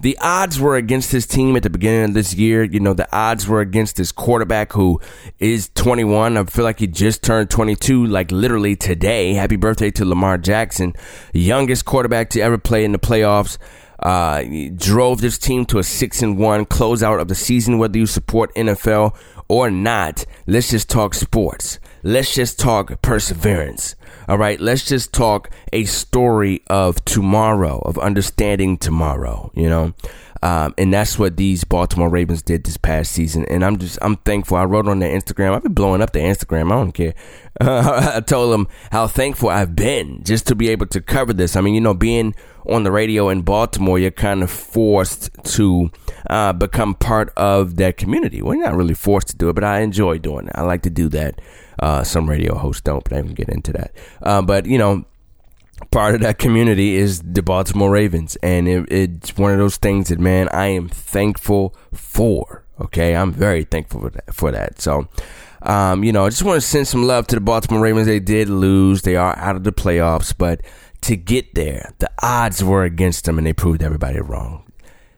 the 0.03 0.17
odds 0.21 0.59
were 0.59 0.75
against 0.75 1.13
his 1.13 1.25
team 1.25 1.55
at 1.55 1.63
the 1.63 1.69
beginning 1.69 2.09
of 2.09 2.13
this 2.13 2.33
year. 2.33 2.61
You 2.63 2.81
know, 2.81 2.93
the 2.93 3.07
odds 3.15 3.47
were 3.47 3.61
against 3.61 3.97
his 3.97 4.11
quarterback 4.11 4.73
who 4.73 4.99
is 5.39 5.69
21. 5.75 6.35
I 6.35 6.43
feel 6.43 6.65
like 6.65 6.79
he 6.79 6.87
just 6.87 7.23
turned 7.23 7.49
22, 7.49 8.05
like 8.05 8.29
literally 8.29 8.75
today. 8.75 9.33
Happy 9.33 9.55
birthday 9.55 9.91
to 9.91 10.03
Lamar 10.03 10.37
Jackson, 10.37 10.93
youngest 11.31 11.85
quarterback 11.85 12.29
to 12.31 12.41
ever 12.41 12.57
play 12.57 12.83
in 12.83 12.91
the 12.91 12.99
playoffs. 12.99 13.57
Uh, 13.97 14.43
drove 14.75 15.21
this 15.21 15.37
team 15.37 15.65
to 15.67 15.79
a 15.79 15.83
six 15.83 16.21
and 16.21 16.37
one 16.37 16.65
closeout 16.65 17.21
of 17.21 17.29
the 17.29 17.35
season. 17.35 17.77
Whether 17.77 17.97
you 17.97 18.05
support 18.05 18.53
NFL 18.55 19.15
or 19.47 19.71
not, 19.71 20.25
let's 20.45 20.69
just 20.71 20.89
talk 20.89 21.13
sports. 21.13 21.79
Let's 22.03 22.35
just 22.35 22.59
talk 22.59 23.01
perseverance. 23.01 23.95
All 24.27 24.37
right, 24.37 24.59
let's 24.59 24.85
just 24.85 25.13
talk 25.13 25.49
a 25.71 25.85
story 25.85 26.61
of 26.67 27.03
tomorrow, 27.05 27.79
of 27.79 27.97
understanding 27.97 28.77
tomorrow, 28.77 29.51
you 29.55 29.69
know? 29.69 29.93
Um, 30.43 30.73
and 30.77 30.93
that's 30.93 31.17
what 31.17 31.37
these 31.37 31.63
Baltimore 31.63 32.09
Ravens 32.09 32.41
did 32.41 32.65
this 32.65 32.75
past 32.75 33.13
season. 33.13 33.45
And 33.45 33.63
I'm 33.63 33.77
just, 33.77 33.97
I'm 34.01 34.17
thankful. 34.17 34.57
I 34.57 34.65
wrote 34.65 34.89
on 34.89 34.99
their 34.99 35.17
Instagram. 35.17 35.55
I've 35.55 35.63
been 35.63 35.73
blowing 35.73 36.01
up 36.01 36.11
their 36.11 36.29
Instagram. 36.29 36.65
I 36.65 36.75
don't 36.75 36.91
care. 36.91 37.13
Uh, 37.61 38.11
I 38.15 38.19
told 38.19 38.51
them 38.51 38.67
how 38.91 39.07
thankful 39.07 39.47
I've 39.47 39.73
been 39.73 40.21
just 40.25 40.45
to 40.47 40.55
be 40.55 40.67
able 40.67 40.87
to 40.87 40.99
cover 40.99 41.31
this. 41.31 41.55
I 41.55 41.61
mean, 41.61 41.73
you 41.73 41.79
know, 41.79 41.93
being 41.93 42.35
on 42.65 42.83
the 42.83 42.91
radio 42.91 43.29
in 43.29 43.43
Baltimore, 43.43 43.97
you're 43.97 44.11
kind 44.11 44.43
of 44.43 44.51
forced 44.51 45.29
to 45.45 45.89
uh, 46.29 46.51
become 46.51 46.95
part 46.95 47.31
of 47.37 47.77
that 47.77 47.95
community. 47.95 48.41
Well, 48.41 48.55
you're 48.55 48.65
not 48.65 48.75
really 48.75 48.95
forced 48.95 49.29
to 49.29 49.37
do 49.37 49.47
it, 49.47 49.53
but 49.53 49.63
I 49.63 49.79
enjoy 49.79 50.17
doing 50.17 50.47
it. 50.47 50.53
I 50.55 50.63
like 50.63 50.81
to 50.81 50.89
do 50.89 51.07
that. 51.09 51.39
Uh, 51.79 52.03
some 52.03 52.29
radio 52.29 52.55
hosts 52.55 52.81
don't, 52.81 53.03
but 53.03 53.13
I 53.13 53.21
can 53.21 53.33
get 53.33 53.49
into 53.49 53.73
that. 53.73 53.95
Uh, 54.21 54.41
but 54.41 54.65
you 54.65 54.77
know, 54.77 55.05
part 55.91 56.15
of 56.15 56.21
that 56.21 56.37
community 56.37 56.95
is 56.95 57.21
the 57.21 57.41
Baltimore 57.41 57.91
Ravens, 57.91 58.35
and 58.43 58.67
it, 58.67 58.91
it's 58.91 59.37
one 59.37 59.51
of 59.51 59.57
those 59.57 59.77
things 59.77 60.09
that 60.09 60.19
man, 60.19 60.49
I 60.49 60.67
am 60.67 60.89
thankful 60.89 61.75
for. 61.93 62.65
Okay, 62.79 63.15
I'm 63.15 63.31
very 63.31 63.63
thankful 63.63 64.01
for 64.01 64.09
that. 64.09 64.33
For 64.33 64.51
that. 64.51 64.81
So. 64.81 65.07
Um, 65.65 66.03
you 66.03 66.11
know, 66.11 66.25
I 66.25 66.29
just 66.29 66.43
want 66.43 66.61
to 66.61 66.67
send 66.67 66.89
some 66.89 67.07
love 67.07 67.25
to 67.27 67.35
the 67.35 67.39
Baltimore 67.39 67.79
Ravens. 67.79 68.05
They 68.05 68.19
did 68.19 68.49
lose. 68.49 69.03
They 69.03 69.15
are 69.15 69.33
out 69.37 69.55
of 69.55 69.63
the 69.63 69.71
playoffs, 69.71 70.33
but 70.37 70.59
to 71.03 71.15
get 71.15 71.53
there, 71.55 71.93
the 71.99 72.09
odds 72.21 72.63
were 72.63 72.83
against 72.83 73.25
them 73.25 73.37
and 73.37 73.47
they 73.47 73.53
proved 73.53 73.83
everybody 73.83 74.19
wrong. 74.19 74.63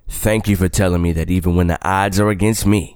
Thank 0.08 0.48
you 0.48 0.56
for 0.56 0.70
telling 0.70 1.02
me 1.02 1.13
that 1.13 1.30
even 1.30 1.56
when 1.56 1.68
the 1.68 1.80
odds 1.88 2.20
are 2.20 2.30
against 2.30 2.65
me, 2.65 2.94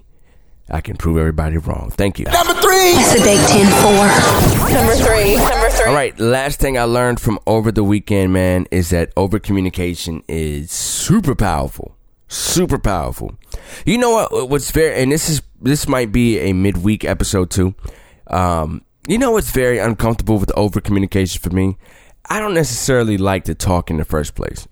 I 0.70 0.80
can 0.80 0.96
prove 0.96 1.18
everybody 1.18 1.56
wrong. 1.58 1.90
Thank 1.96 2.18
you. 2.18 2.26
Number 2.26 2.54
three. 2.54 2.92
That's 2.94 3.20
a 3.20 3.22
Big 3.22 3.40
Ten 3.48 3.66
four. 3.82 4.72
Number 4.72 4.94
three. 4.94 5.36
Number 5.36 5.70
three. 5.70 5.86
All 5.86 5.94
right, 5.94 6.18
last 6.20 6.60
thing 6.60 6.78
I 6.78 6.84
learned 6.84 7.20
from 7.20 7.38
over 7.46 7.72
the 7.72 7.82
weekend, 7.84 8.32
man, 8.32 8.66
is 8.70 8.90
that 8.90 9.12
over 9.16 9.38
communication 9.38 10.22
is 10.28 10.70
super 10.70 11.34
powerful. 11.34 11.96
Super 12.28 12.78
powerful. 12.78 13.34
You 13.84 13.98
know 13.98 14.10
what? 14.10 14.48
What's 14.48 14.70
very, 14.70 15.02
and 15.02 15.10
this 15.10 15.28
is 15.28 15.42
this 15.60 15.88
might 15.88 16.12
be 16.12 16.38
a 16.38 16.52
midweek 16.52 17.04
episode 17.04 17.50
too. 17.50 17.74
Um, 18.28 18.82
you 19.08 19.18
know 19.18 19.32
what's 19.32 19.50
very 19.50 19.78
uncomfortable 19.78 20.38
with 20.38 20.52
over 20.56 20.80
communication 20.80 21.42
for 21.42 21.50
me? 21.50 21.76
I 22.28 22.38
don't 22.38 22.54
necessarily 22.54 23.18
like 23.18 23.44
to 23.44 23.56
talk 23.56 23.90
in 23.90 23.96
the 23.96 24.04
first 24.04 24.36
place. 24.36 24.68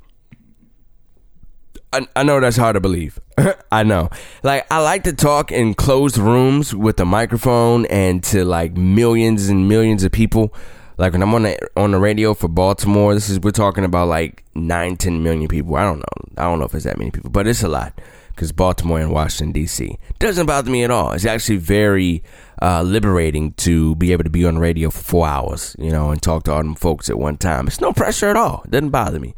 I, 1.92 2.06
I 2.14 2.22
know 2.22 2.40
that's 2.40 2.56
hard 2.56 2.74
to 2.74 2.80
believe. 2.80 3.18
I 3.72 3.82
know. 3.82 4.10
Like 4.42 4.66
I 4.70 4.80
like 4.80 5.04
to 5.04 5.12
talk 5.12 5.50
in 5.50 5.74
closed 5.74 6.18
rooms 6.18 6.74
with 6.74 7.00
a 7.00 7.04
microphone 7.04 7.86
and 7.86 8.22
to 8.24 8.44
like 8.44 8.76
millions 8.76 9.48
and 9.48 9.68
millions 9.68 10.04
of 10.04 10.12
people. 10.12 10.54
Like 10.98 11.12
when 11.12 11.22
I'm 11.22 11.34
on 11.34 11.44
the 11.44 11.58
on 11.76 11.92
the 11.92 11.98
radio 11.98 12.34
for 12.34 12.48
Baltimore, 12.48 13.14
this 13.14 13.30
is 13.30 13.40
we're 13.40 13.52
talking 13.52 13.84
about 13.84 14.08
like 14.08 14.44
nine, 14.54 14.96
ten 14.96 15.22
million 15.22 15.48
people. 15.48 15.76
I 15.76 15.84
don't 15.84 15.98
know. 15.98 16.32
I 16.36 16.42
don't 16.42 16.58
know 16.58 16.66
if 16.66 16.74
it's 16.74 16.84
that 16.84 16.98
many 16.98 17.10
people, 17.10 17.30
but 17.30 17.46
it's 17.46 17.62
a 17.62 17.68
lot 17.68 17.98
because 18.38 18.52
Baltimore 18.52 19.00
and 19.00 19.10
Washington 19.10 19.52
D.C. 19.52 19.96
doesn't 20.18 20.46
bother 20.46 20.70
me 20.70 20.84
at 20.84 20.90
all. 20.90 21.12
It's 21.12 21.24
actually 21.24 21.56
very 21.56 22.22
uh, 22.60 22.82
liberating 22.82 23.52
to 23.54 23.94
be 23.96 24.12
able 24.12 24.24
to 24.24 24.30
be 24.30 24.44
on 24.44 24.54
the 24.54 24.60
radio 24.60 24.90
for 24.90 25.02
four 25.02 25.26
hours, 25.26 25.74
you 25.78 25.90
know, 25.90 26.10
and 26.10 26.20
talk 26.20 26.44
to 26.44 26.52
all 26.52 26.58
them 26.58 26.74
folks 26.74 27.08
at 27.08 27.18
one 27.18 27.36
time. 27.36 27.66
It's 27.66 27.80
no 27.80 27.92
pressure 27.92 28.28
at 28.28 28.36
all. 28.36 28.62
It 28.64 28.72
doesn't 28.72 28.90
bother 28.90 29.18
me. 29.18 29.34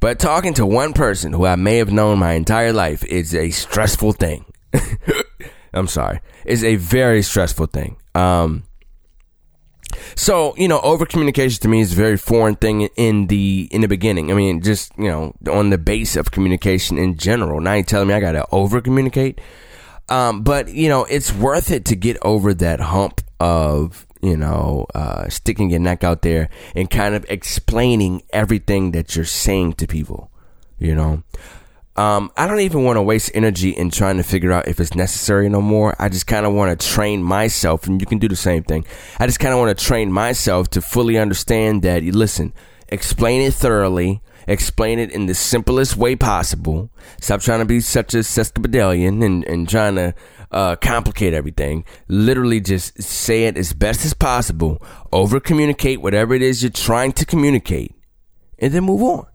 But 0.00 0.18
talking 0.18 0.54
to 0.54 0.66
one 0.66 0.92
person 0.92 1.32
who 1.32 1.44
I 1.44 1.56
may 1.56 1.78
have 1.78 1.90
known 1.92 2.18
my 2.18 2.32
entire 2.32 2.72
life 2.72 3.04
is 3.04 3.34
a 3.34 3.50
stressful 3.50 4.12
thing. 4.12 4.44
I'm 5.72 5.88
sorry. 5.88 6.20
It's 6.44 6.62
a 6.62 6.76
very 6.76 7.22
stressful 7.22 7.66
thing. 7.66 7.96
Um, 8.14 8.64
So 10.14 10.54
you 10.56 10.68
know, 10.68 10.80
over 10.80 11.06
communication 11.06 11.60
to 11.62 11.68
me 11.68 11.80
is 11.80 11.92
a 11.92 11.96
very 11.96 12.16
foreign 12.16 12.56
thing 12.56 12.82
in 12.96 13.26
the 13.28 13.68
in 13.70 13.80
the 13.80 13.88
beginning. 13.88 14.30
I 14.30 14.34
mean, 14.34 14.60
just 14.62 14.92
you 14.98 15.08
know, 15.08 15.34
on 15.50 15.70
the 15.70 15.78
base 15.78 16.16
of 16.16 16.30
communication 16.30 16.98
in 16.98 17.16
general. 17.16 17.60
Now 17.60 17.74
you 17.74 17.82
telling 17.82 18.08
me 18.08 18.14
I 18.14 18.20
got 18.20 18.32
to 18.32 18.46
over 18.52 18.80
communicate, 18.80 19.40
um, 20.08 20.42
but 20.42 20.68
you 20.74 20.88
know, 20.88 21.04
it's 21.04 21.32
worth 21.32 21.70
it 21.70 21.84
to 21.86 21.96
get 21.96 22.16
over 22.22 22.54
that 22.54 22.80
hump 22.80 23.20
of 23.40 24.06
you 24.22 24.36
know 24.36 24.86
uh, 24.94 25.28
sticking 25.28 25.70
your 25.70 25.80
neck 25.80 26.04
out 26.04 26.22
there 26.22 26.48
and 26.74 26.90
kind 26.90 27.14
of 27.14 27.24
explaining 27.28 28.22
everything 28.30 28.92
that 28.92 29.16
you're 29.16 29.24
saying 29.24 29.74
to 29.74 29.86
people. 29.86 30.30
You 30.78 30.94
know, 30.94 31.22
um, 31.98 32.30
I 32.36 32.46
don't 32.46 32.60
even 32.60 32.84
want 32.84 32.96
to 32.96 33.02
waste 33.02 33.32
energy 33.34 33.70
in 33.70 33.90
trying 33.90 34.18
to 34.18 34.22
figure 34.22 34.52
out 34.52 34.68
if 34.68 34.78
it's 34.78 34.94
necessary 34.94 35.48
no 35.48 35.60
more. 35.60 35.96
I 35.98 36.08
just 36.08 36.28
kind 36.28 36.46
of 36.46 36.52
want 36.52 36.78
to 36.78 36.86
train 36.86 37.24
myself, 37.24 37.88
and 37.88 38.00
you 38.00 38.06
can 38.06 38.18
do 38.18 38.28
the 38.28 38.36
same 38.36 38.62
thing. 38.62 38.84
I 39.18 39.26
just 39.26 39.40
kind 39.40 39.52
of 39.52 39.58
want 39.58 39.76
to 39.76 39.84
train 39.84 40.12
myself 40.12 40.70
to 40.70 40.80
fully 40.80 41.18
understand 41.18 41.82
that, 41.82 42.04
listen, 42.04 42.52
explain 42.88 43.42
it 43.42 43.54
thoroughly, 43.54 44.22
explain 44.48 44.98
it 44.98 45.12
in 45.12 45.26
the 45.26 45.34
simplest 45.34 45.96
way 45.96 46.16
possible. 46.16 46.90
Stop 47.20 47.40
trying 47.40 47.60
to 47.60 47.64
be 47.64 47.80
such 47.80 48.14
a 48.14 48.18
sesquipedalian 48.18 49.24
and, 49.24 49.44
and 49.44 49.68
trying 49.68 49.94
to 49.96 50.14
uh, 50.50 50.76
complicate 50.76 51.34
everything. 51.34 51.84
Literally 52.08 52.60
just 52.60 53.00
say 53.00 53.44
it 53.44 53.56
as 53.56 53.72
best 53.72 54.04
as 54.04 54.14
possible, 54.14 54.82
over 55.12 55.38
communicate 55.38 56.00
whatever 56.00 56.34
it 56.34 56.42
is 56.42 56.62
you're 56.62 56.70
trying 56.70 57.12
to 57.12 57.26
communicate, 57.26 57.94
and 58.58 58.72
then 58.72 58.84
move 58.84 59.02
on. 59.02 59.26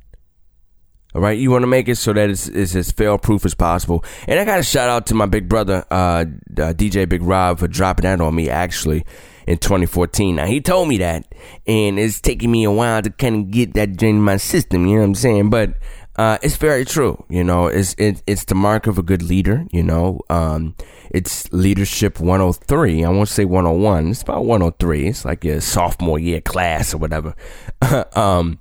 All 1.15 1.21
right, 1.21 1.37
you 1.37 1.51
want 1.51 1.61
to 1.61 1.67
make 1.67 1.87
it 1.87 1.97
so 1.97 2.11
that 2.11 2.31
it's, 2.31 2.47
it's 2.47 2.75
as 2.75 2.91
fail 2.91 3.19
proof 3.19 3.45
as 3.45 3.53
possible. 3.53 4.03
And 4.27 4.39
I 4.39 4.45
got 4.45 4.59
a 4.59 4.63
shout 4.63 4.89
out 4.89 5.05
to 5.07 5.13
my 5.13 5.27
big 5.27 5.47
brother, 5.47 5.85
uh, 5.91 6.25
uh, 6.25 6.25
DJ 6.73 7.07
Big 7.07 7.21
Rob, 7.21 7.59
for 7.59 7.67
dropping 7.67 8.03
that 8.03 8.19
on 8.19 8.33
me 8.33 8.49
actually 8.49 9.05
in 9.47 9.57
2014. 9.57 10.35
Now 10.35 10.45
he 10.45 10.61
told 10.61 10.87
me 10.87 10.97
that, 10.97 11.33
and 11.65 11.99
it's 11.99 12.19
taking 12.19 12.51
me 12.51 12.63
a 12.63 12.71
while 12.71 13.01
to 13.01 13.09
kind 13.09 13.35
of 13.35 13.51
get 13.51 13.73
that 13.73 14.01
in 14.01 14.21
my 14.21 14.37
system. 14.37 14.85
You 14.85 14.95
know 14.95 15.01
what 15.01 15.07
I'm 15.07 15.15
saying? 15.15 15.49
But 15.49 15.75
uh, 16.15 16.37
it's 16.41 16.57
very 16.57 16.85
true. 16.85 17.23
You 17.29 17.43
know, 17.43 17.67
it's 17.67 17.95
it, 17.97 18.21
it's 18.27 18.45
the 18.45 18.55
mark 18.55 18.87
of 18.87 18.97
a 18.97 19.03
good 19.03 19.23
leader. 19.23 19.65
You 19.71 19.83
know, 19.83 20.21
um, 20.29 20.75
it's 21.09 21.51
leadership 21.51 22.19
103. 22.19 23.03
I 23.03 23.09
won't 23.09 23.29
say 23.29 23.45
101. 23.45 24.09
It's 24.09 24.21
about 24.21 24.45
103. 24.45 25.07
It's 25.07 25.25
like 25.25 25.43
your 25.43 25.61
sophomore 25.61 26.19
year 26.19 26.41
class 26.41 26.93
or 26.93 26.97
whatever. 26.97 27.35
um, 28.15 28.59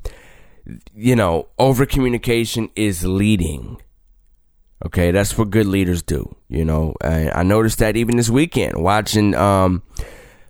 you 0.94 1.16
know, 1.16 1.48
over 1.58 1.84
communication 1.84 2.70
is 2.74 3.04
leading. 3.04 3.78
Okay, 4.84 5.12
that's 5.12 5.38
what 5.38 5.50
good 5.50 5.66
leaders 5.66 6.02
do. 6.02 6.34
You 6.48 6.64
know, 6.64 6.94
I, 7.02 7.30
I 7.30 7.42
noticed 7.42 7.78
that 7.78 7.96
even 7.96 8.16
this 8.16 8.30
weekend, 8.30 8.82
watching, 8.82 9.34
um, 9.34 9.82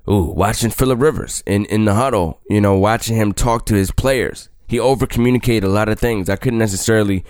ooh, 0.09 0.33
watching 0.33 0.71
Philip 0.71 1.01
Rivers 1.01 1.43
in 1.47 1.65
in 1.67 1.85
the 1.85 1.95
huddle. 1.95 2.41
You 2.49 2.61
know, 2.61 2.77
watching 2.77 3.17
him 3.17 3.33
talk 3.33 3.67
to 3.67 3.75
his 3.75 3.91
players. 3.91 4.49
He 4.69 4.79
over 4.79 5.07
communicated 5.07 5.65
a 5.65 5.71
lot 5.71 5.89
of 5.89 5.99
things. 5.99 6.31
I 6.31 6.37
couldn't 6.37 6.59
necessarily 6.59 7.25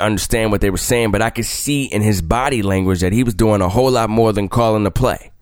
understand 0.00 0.50
what 0.50 0.60
they 0.60 0.70
were 0.70 0.76
saying, 0.76 1.10
but 1.10 1.22
I 1.22 1.30
could 1.30 1.44
see 1.44 1.84
in 1.84 2.02
his 2.02 2.22
body 2.22 2.62
language 2.62 3.00
that 3.00 3.12
he 3.12 3.22
was 3.22 3.34
doing 3.34 3.60
a 3.60 3.68
whole 3.68 3.90
lot 3.90 4.10
more 4.10 4.32
than 4.32 4.48
calling 4.48 4.84
the 4.84 4.90
play. 4.90 5.32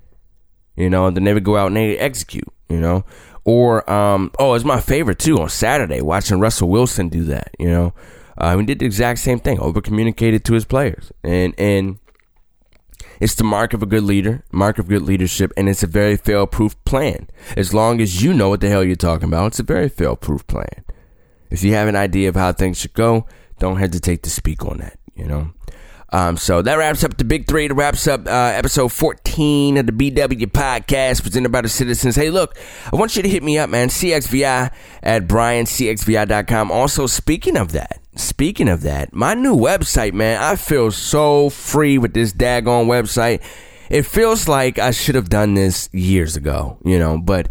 You 0.77 0.91
know, 0.91 1.11
then 1.11 1.25
they 1.25 1.35
would 1.35 1.45
go 1.45 1.57
out 1.57 1.69
and 1.69 1.77
they 1.77 1.97
execute. 1.97 2.49
You 2.69 2.81
know, 2.81 3.05
or 3.45 3.89
um, 3.91 4.31
oh, 4.39 4.55
it's 4.55 4.65
my 4.65 4.81
favorite 4.81 5.19
too 5.19 5.39
on 5.39 5.49
Saturday 5.49 6.01
watching 6.01 6.41
Russell 6.41 6.69
Wilson 6.69 7.09
do 7.09 7.25
that. 7.25 7.55
You 7.59 7.69
know, 7.69 7.95
uh, 8.39 8.57
he 8.57 8.65
did 8.65 8.79
the 8.79 8.87
exact 8.87 9.21
same 9.21 9.39
thing, 9.39 9.59
over 9.61 9.81
communicated 9.81 10.45
to 10.47 10.55
his 10.55 10.65
players, 10.65 11.13
and 11.23 11.55
and 11.59 11.99
it's 13.21 13.35
the 13.35 13.45
mark 13.45 13.73
of 13.73 13.83
a 13.83 13.87
good 13.87 14.03
leader, 14.03 14.45
mark 14.53 14.79
of 14.79 14.89
good 14.89 15.03
leadership, 15.03 15.53
and 15.57 15.69
it's 15.69 15.83
a 15.83 15.87
very 15.87 16.17
fail 16.17 16.47
proof 16.47 16.83
plan. 16.85 17.29
As 17.57 17.73
long 17.73 18.01
as 18.01 18.23
you 18.23 18.35
know 18.35 18.49
what 18.49 18.61
the 18.61 18.69
hell 18.69 18.85
you're 18.85 18.97
talking 18.97 19.29
about, 19.29 19.49
it's 19.49 19.61
a 19.61 19.65
very 19.65 19.89
fail 19.89 20.17
proof 20.17 20.47
plan. 20.47 20.85
If 21.51 21.63
you 21.63 21.73
have 21.75 21.89
an 21.89 21.97
idea 21.97 22.29
of 22.29 22.35
how 22.35 22.53
things 22.53 22.79
should 22.79 22.95
go, 22.95 23.27
don't 23.59 23.79
hesitate 23.79 24.23
to 24.25 24.31
speak 24.31 24.65
on 24.65 24.79
that. 24.79 24.99
You 25.15 25.27
know. 25.27 25.53
Um, 26.15 26.37
so 26.37 26.63
that 26.63 26.77
wraps 26.77 27.03
up 27.03 27.17
the 27.17 27.25
big 27.25 27.49
three. 27.49 27.67
That 27.67 27.75
wraps 27.75 28.07
up 28.07 28.29
uh, 28.29 28.53
episode 28.55 28.93
14 28.93 29.79
of 29.79 29.87
the 29.87 29.93
BW 29.93 30.47
podcast 30.53 31.23
presented 31.23 31.51
by 31.51 31.61
the 31.61 31.69
citizens. 31.69 32.15
Hey, 32.15 32.31
look, 32.31 32.57
I 32.93 32.95
want 32.95 33.17
you 33.17 33.23
to 33.23 33.29
hit 33.29 33.43
me 33.43 33.59
up, 33.59 33.69
man. 33.69 33.89
CXVI 33.89 34.73
at 35.03 35.27
briancxvi.com. 35.27 36.71
Also, 36.71 37.09
speaking 37.09 37.57
of 37.57 37.73
that, 37.73 38.01
speaking 38.17 38.69
of 38.69 38.83
that, 38.83 39.15
my 39.15 39.35
new 39.35 39.57
website, 39.57 40.13
man, 40.13 40.43
I 40.43 40.57
feel 40.57 40.91
so 40.91 41.51
free 41.51 41.99
with 41.99 42.15
this 42.15 42.33
daggone 42.33 42.87
website. 42.87 43.43
It 43.91 44.07
feels 44.07 44.49
like 44.49 44.79
I 44.79 44.91
should 44.91 45.15
have 45.15 45.29
done 45.29 45.55
this 45.55 45.89
years 45.93 46.37
ago, 46.37 46.79
you 46.85 46.99
know, 46.99 47.19
but 47.19 47.49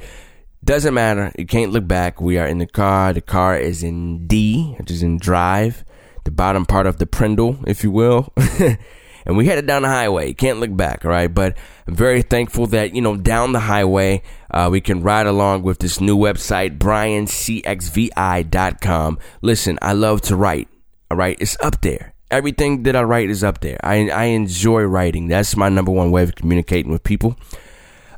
doesn't 0.63 0.93
matter. 0.93 1.31
You 1.37 1.45
can't 1.45 1.71
look 1.71 1.87
back. 1.87 2.21
We 2.21 2.37
are 2.37 2.47
in 2.47 2.57
the 2.57 2.65
car. 2.65 3.13
The 3.13 3.21
car 3.21 3.57
is 3.57 3.83
in 3.83 4.27
D, 4.27 4.75
which 4.77 4.89
is 4.89 5.03
in 5.03 5.17
drive 5.17 5.85
the 6.23 6.31
bottom 6.31 6.65
part 6.65 6.87
of 6.87 6.97
the 6.97 7.05
Prindle, 7.05 7.57
if 7.67 7.83
you 7.83 7.91
will. 7.91 8.31
and 9.25 9.37
we 9.37 9.45
headed 9.45 9.67
down 9.67 9.83
the 9.83 9.87
highway. 9.87 10.33
Can't 10.33 10.59
look 10.59 10.75
back, 10.75 11.05
all 11.05 11.11
right? 11.11 11.33
But 11.33 11.57
I'm 11.87 11.95
very 11.95 12.21
thankful 12.21 12.67
that, 12.67 12.93
you 12.95 13.01
know, 13.01 13.15
down 13.15 13.53
the 13.53 13.61
highway, 13.61 14.21
uh, 14.51 14.67
we 14.71 14.81
can 14.81 15.01
ride 15.01 15.27
along 15.27 15.63
with 15.63 15.79
this 15.79 16.01
new 16.01 16.17
website, 16.17 16.77
briancxvi.com. 16.77 19.19
Listen, 19.41 19.79
I 19.81 19.93
love 19.93 20.21
to 20.21 20.35
write, 20.35 20.67
all 21.09 21.17
right? 21.17 21.37
It's 21.39 21.57
up 21.61 21.79
there. 21.81 22.13
Everything 22.31 22.83
that 22.83 22.95
I 22.95 23.03
write 23.03 23.29
is 23.29 23.43
up 23.43 23.59
there. 23.61 23.79
I, 23.83 24.09
I 24.09 24.23
enjoy 24.25 24.83
writing. 24.83 25.27
That's 25.27 25.55
my 25.55 25.69
number 25.69 25.91
one 25.91 26.11
way 26.11 26.23
of 26.23 26.35
communicating 26.35 26.91
with 26.91 27.03
people. 27.03 27.37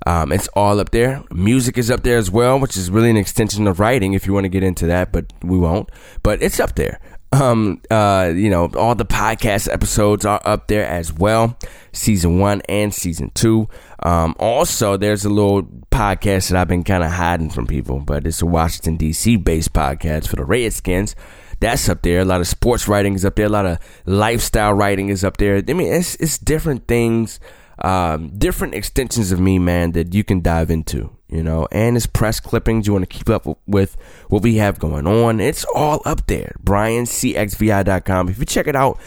Um, 0.05 0.31
it's 0.31 0.47
all 0.49 0.79
up 0.79 0.91
there. 0.91 1.23
Music 1.31 1.79
is 1.79 1.89
up 1.89 2.03
there 2.03 2.17
as 2.17 2.29
well, 2.29 2.59
which 2.59 2.77
is 2.77 2.91
really 2.91 3.09
an 3.09 3.17
extension 3.17 3.65
of 3.67 3.79
writing 3.79 4.13
if 4.13 4.27
you 4.27 4.33
want 4.33 4.43
to 4.43 4.49
get 4.49 4.63
into 4.63 4.85
that, 4.85 5.11
but 5.11 5.33
we 5.41 5.57
won't. 5.57 5.89
But 6.21 6.43
it's 6.43 6.59
up 6.59 6.75
there. 6.75 6.99
Um, 7.35 7.81
uh, 7.91 8.31
you 8.33 8.49
know, 8.49 8.69
all 8.77 8.95
the 8.95 9.05
podcast 9.05 9.71
episodes 9.71 10.25
are 10.25 10.41
up 10.45 10.67
there 10.67 10.85
as 10.85 11.11
well, 11.11 11.57
season 11.91 12.39
one 12.39 12.61
and 12.69 12.93
season 12.93 13.31
two. 13.33 13.67
Um, 14.03 14.35
also, 14.39 14.95
there's 14.95 15.25
a 15.25 15.29
little 15.29 15.63
podcast 15.91 16.49
that 16.49 16.57
I've 16.57 16.69
been 16.69 16.83
kind 16.83 17.03
of 17.03 17.11
hiding 17.11 17.49
from 17.49 17.67
people, 17.67 17.99
but 17.99 18.25
it's 18.25 18.41
a 18.41 18.45
Washington 18.45 18.95
D.C. 18.95 19.35
based 19.35 19.73
podcast 19.73 20.29
for 20.29 20.37
the 20.37 20.45
Redskins. 20.45 21.13
That's 21.59 21.89
up 21.89 22.03
there. 22.03 22.21
A 22.21 22.25
lot 22.25 22.39
of 22.39 22.47
sports 22.47 22.87
writing 22.87 23.15
is 23.15 23.25
up 23.25 23.35
there. 23.35 23.47
A 23.47 23.49
lot 23.49 23.65
of 23.65 23.79
lifestyle 24.05 24.73
writing 24.73 25.09
is 25.09 25.23
up 25.25 25.35
there. 25.37 25.57
I 25.57 25.73
mean, 25.73 25.91
it's 25.91 26.15
it's 26.15 26.37
different 26.37 26.87
things, 26.87 27.41
um, 27.79 28.29
different 28.37 28.75
extensions 28.75 29.33
of 29.33 29.41
me, 29.41 29.59
man, 29.59 29.91
that 29.91 30.13
you 30.13 30.23
can 30.23 30.41
dive 30.41 30.71
into 30.71 31.11
you 31.35 31.43
know, 31.43 31.67
and 31.71 31.95
his 31.95 32.07
press 32.07 32.39
clippings. 32.39 32.87
You 32.87 32.93
want 32.93 33.09
to 33.09 33.15
keep 33.15 33.29
up 33.29 33.45
with 33.67 33.97
what 34.29 34.41
we 34.41 34.55
have 34.55 34.79
going 34.79 35.05
on. 35.07 35.39
It's 35.39 35.65
all 35.75 36.01
up 36.05 36.25
there. 36.27 36.55
BrianCXVI.com. 36.63 38.29
If 38.29 38.39
you 38.39 38.45
check 38.45 38.67
it 38.67 38.75
out, 38.75 38.99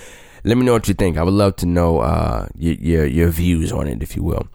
let 0.44 0.56
me 0.56 0.64
know 0.64 0.72
what 0.72 0.88
you 0.88 0.94
think. 0.94 1.16
I 1.16 1.22
would 1.22 1.34
love 1.34 1.56
to 1.56 1.66
know 1.66 2.00
uh, 2.00 2.48
your, 2.56 2.74
your, 2.74 3.06
your 3.06 3.28
views 3.30 3.72
on 3.72 3.88
it, 3.88 4.02
if 4.02 4.14
you 4.14 4.22
will. 4.22 4.46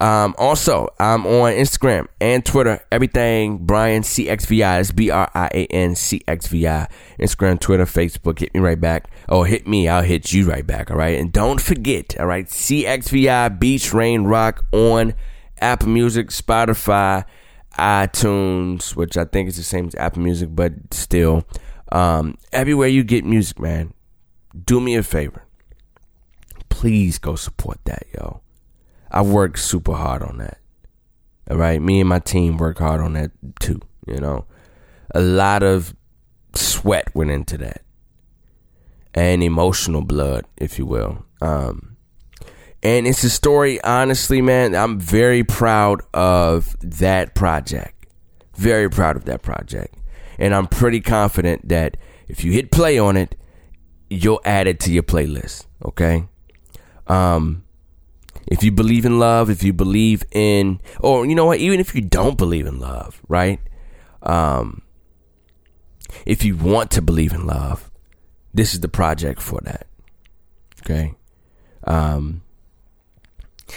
Um, 0.00 0.34
also, 0.38 0.88
I'm 0.98 1.26
on 1.26 1.52
Instagram 1.52 2.08
and 2.22 2.44
Twitter. 2.44 2.80
Everything 2.90 3.58
Brian 3.58 4.02
CXVI. 4.02 4.80
It's 4.80 4.92
B 4.92 5.10
R 5.10 5.30
I 5.34 5.50
A 5.52 5.66
N 5.66 5.94
C 5.94 6.22
X 6.26 6.46
V 6.48 6.66
I. 6.66 6.88
Instagram, 7.18 7.60
Twitter, 7.60 7.84
Facebook. 7.84 8.38
Hit 8.38 8.54
me 8.54 8.60
right 8.60 8.80
back. 8.80 9.10
Oh, 9.28 9.42
hit 9.42 9.68
me. 9.68 9.88
I'll 9.88 10.02
hit 10.02 10.32
you 10.32 10.48
right 10.48 10.66
back. 10.66 10.90
All 10.90 10.96
right. 10.96 11.18
And 11.18 11.30
don't 11.30 11.60
forget. 11.60 12.18
All 12.18 12.26
right. 12.26 12.46
CXVI 12.46 13.60
Beach 13.60 13.92
Rain 13.92 14.24
Rock 14.24 14.64
on 14.72 15.12
Apple 15.60 15.88
Music, 15.88 16.28
Spotify, 16.28 17.24
iTunes, 17.78 18.96
which 18.96 19.16
I 19.16 19.24
think 19.24 19.48
is 19.48 19.56
the 19.56 19.62
same 19.62 19.86
as 19.86 19.94
Apple 19.94 20.22
Music, 20.22 20.48
but 20.52 20.72
still, 20.92 21.44
um, 21.92 22.36
everywhere 22.52 22.88
you 22.88 23.04
get 23.04 23.24
music, 23.24 23.58
man, 23.58 23.92
do 24.64 24.80
me 24.80 24.96
a 24.96 25.02
favor. 25.02 25.44
Please 26.68 27.18
go 27.18 27.34
support 27.36 27.78
that, 27.84 28.04
yo. 28.14 28.40
I 29.10 29.22
worked 29.22 29.58
super 29.58 29.94
hard 29.94 30.22
on 30.22 30.38
that. 30.38 30.58
All 31.50 31.56
right, 31.56 31.82
me 31.82 32.00
and 32.00 32.08
my 32.08 32.20
team 32.20 32.58
work 32.58 32.78
hard 32.78 33.00
on 33.00 33.14
that 33.14 33.32
too. 33.58 33.80
You 34.06 34.20
know, 34.20 34.46
a 35.14 35.20
lot 35.20 35.62
of 35.62 35.94
sweat 36.54 37.14
went 37.14 37.30
into 37.30 37.58
that, 37.58 37.82
and 39.14 39.42
emotional 39.42 40.02
blood, 40.02 40.44
if 40.56 40.78
you 40.78 40.86
will. 40.86 41.24
Um, 41.42 41.89
and 42.82 43.06
it's 43.06 43.24
a 43.24 43.30
story, 43.30 43.80
honestly, 43.82 44.40
man, 44.40 44.74
I'm 44.74 44.98
very 44.98 45.44
proud 45.44 46.00
of 46.14 46.76
that 46.80 47.34
project. 47.34 48.06
Very 48.56 48.88
proud 48.88 49.16
of 49.16 49.26
that 49.26 49.42
project. 49.42 49.94
And 50.38 50.54
I'm 50.54 50.66
pretty 50.66 51.00
confident 51.00 51.68
that 51.68 51.98
if 52.28 52.42
you 52.44 52.52
hit 52.52 52.70
play 52.70 52.98
on 52.98 53.16
it, 53.16 53.36
you'll 54.08 54.40
add 54.44 54.66
it 54.66 54.80
to 54.80 54.92
your 54.92 55.02
playlist. 55.02 55.66
Okay? 55.84 56.24
Um, 57.06 57.64
if 58.46 58.64
you 58.64 58.72
believe 58.72 59.04
in 59.04 59.18
love, 59.18 59.50
if 59.50 59.62
you 59.62 59.74
believe 59.74 60.24
in, 60.32 60.80
or 61.00 61.26
you 61.26 61.34
know 61.34 61.44
what, 61.44 61.58
even 61.58 61.80
if 61.80 61.94
you 61.94 62.00
don't 62.00 62.38
believe 62.38 62.66
in 62.66 62.80
love, 62.80 63.20
right? 63.28 63.60
Um, 64.22 64.82
if 66.24 66.44
you 66.44 66.56
want 66.56 66.90
to 66.92 67.02
believe 67.02 67.32
in 67.32 67.46
love, 67.46 67.90
this 68.54 68.72
is 68.72 68.80
the 68.80 68.88
project 68.88 69.42
for 69.42 69.60
that. 69.64 69.86
Okay? 70.82 71.14
Um, 71.84 72.42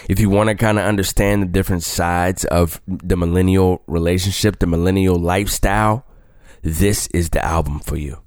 if 0.10 0.20
you 0.20 0.30
want 0.30 0.50
to 0.50 0.56
kind 0.56 0.80
of 0.80 0.86
understand 0.86 1.42
the 1.42 1.48
different 1.48 1.84
sides 1.84 2.46
of 2.46 2.82
the 2.88 3.16
millennial 3.16 3.84
relationship, 3.88 4.60
the 4.60 4.68
millennial 4.68 5.18
lifestyle, 5.18 6.06
this 6.62 7.08
is 7.08 7.30
the 7.30 7.44
album 7.44 7.80
for 7.80 7.98
you. 7.98 8.20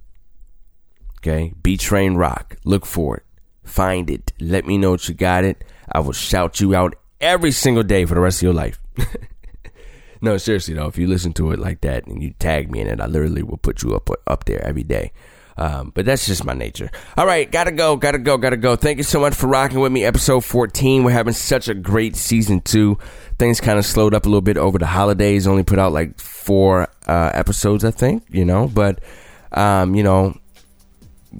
Okay, 1.18 1.54
B 1.62 1.76
Train 1.76 2.14
Rock. 2.14 2.56
Look 2.64 2.86
for 2.86 3.16
it. 3.16 3.24
Find 3.64 4.08
it. 4.10 4.32
Let 4.38 4.66
me 4.66 4.78
know 4.78 4.92
that 4.92 5.08
you 5.08 5.14
got 5.14 5.44
it. 5.44 5.64
I 5.90 6.00
will 6.00 6.12
shout 6.12 6.60
you 6.60 6.74
out 6.74 6.94
every 7.20 7.50
single 7.50 7.82
day 7.82 8.04
for 8.04 8.14
the 8.14 8.20
rest 8.20 8.38
of 8.38 8.42
your 8.42 8.54
life. 8.54 8.78
no, 10.20 10.36
seriously 10.36 10.74
though, 10.74 10.86
if 10.86 10.98
you 10.98 11.06
listen 11.06 11.32
to 11.34 11.50
it 11.50 11.58
like 11.58 11.80
that 11.80 12.06
and 12.06 12.22
you 12.22 12.34
tag 12.38 12.70
me 12.70 12.80
in 12.80 12.86
it, 12.86 13.00
I 13.00 13.06
literally 13.06 13.42
will 13.42 13.56
put 13.56 13.82
you 13.82 13.94
up 13.94 14.08
up 14.26 14.44
there 14.44 14.62
every 14.64 14.84
day. 14.84 15.12
Um, 15.58 15.90
but 15.94 16.04
that's 16.04 16.26
just 16.26 16.44
my 16.44 16.52
nature. 16.52 16.90
All 17.16 17.26
right, 17.26 17.50
gotta 17.50 17.72
go, 17.72 17.96
gotta 17.96 18.18
go, 18.18 18.36
gotta 18.36 18.56
go. 18.56 18.76
Thank 18.76 18.98
you 18.98 19.04
so 19.04 19.20
much 19.20 19.34
for 19.34 19.46
rocking 19.46 19.80
with 19.80 19.90
me. 19.90 20.04
Episode 20.04 20.44
14. 20.44 21.02
We're 21.04 21.12
having 21.12 21.32
such 21.32 21.68
a 21.68 21.74
great 21.74 22.14
season 22.14 22.60
two. 22.60 22.98
Things 23.38 23.60
kind 23.60 23.78
of 23.78 23.86
slowed 23.86 24.14
up 24.14 24.26
a 24.26 24.28
little 24.28 24.42
bit 24.42 24.58
over 24.58 24.78
the 24.78 24.86
holidays. 24.86 25.46
Only 25.46 25.62
put 25.62 25.78
out 25.78 25.92
like 25.92 26.18
four 26.18 26.88
uh, 27.06 27.30
episodes, 27.32 27.84
I 27.84 27.90
think. 27.90 28.24
You 28.28 28.44
know, 28.44 28.68
but 28.68 29.00
um, 29.52 29.94
you 29.94 30.02
know, 30.02 30.38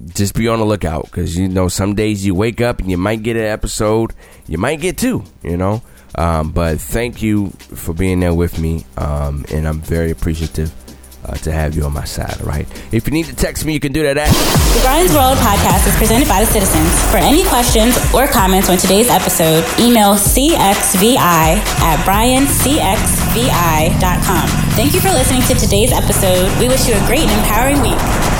just 0.07 0.33
be 0.33 0.47
on 0.47 0.59
the 0.59 0.65
lookout 0.65 1.05
because 1.05 1.37
you 1.37 1.47
know 1.47 1.67
some 1.67 1.93
days 1.93 2.25
you 2.25 2.33
wake 2.33 2.59
up 2.59 2.79
and 2.79 2.89
you 2.89 2.97
might 2.97 3.21
get 3.21 3.35
an 3.35 3.45
episode, 3.45 4.13
you 4.47 4.57
might 4.57 4.81
get 4.81 4.97
two. 4.97 5.23
You 5.43 5.57
know. 5.57 5.83
Um, 6.15 6.51
but 6.51 6.79
thank 6.79 7.21
you 7.21 7.49
for 7.75 7.93
being 7.93 8.21
there 8.21 8.33
with 8.33 8.57
me, 8.57 8.85
um, 8.97 9.45
and 9.51 9.67
I'm 9.67 9.81
very 9.81 10.09
appreciative 10.09 10.73
uh, 11.27 11.35
to 11.35 11.51
have 11.51 11.75
you 11.75 11.83
on 11.83 11.93
my 11.93 12.05
side, 12.05 12.39
right? 12.41 12.67
If 12.91 13.07
you 13.07 13.13
need 13.13 13.25
to 13.25 13.35
text 13.35 13.65
me, 13.65 13.73
you 13.73 13.79
can 13.79 13.91
do 13.91 14.03
that 14.03 14.17
at. 14.17 14.31
The 14.31 14.81
Brian's 14.81 15.13
World 15.13 15.37
podcast 15.37 15.87
is 15.87 15.95
presented 15.95 16.27
by 16.27 16.39
the 16.39 16.47
citizens. 16.47 16.89
For 17.11 17.17
any 17.17 17.43
questions 17.45 17.97
or 18.13 18.27
comments 18.27 18.69
on 18.69 18.77
today's 18.77 19.09
episode, 19.09 19.63
email 19.79 20.15
cxvi 20.15 21.17
at 21.17 21.99
briancxvi.com. 22.05 23.27
Thank 24.77 24.93
you 24.93 25.01
for 25.01 25.09
listening 25.09 25.41
to 25.43 25.55
today's 25.55 25.91
episode. 25.91 26.47
We 26.59 26.67
wish 26.67 26.87
you 26.87 26.95
a 26.95 27.05
great 27.07 27.27
and 27.27 27.31
empowering 27.41 27.81
week. 27.81 28.36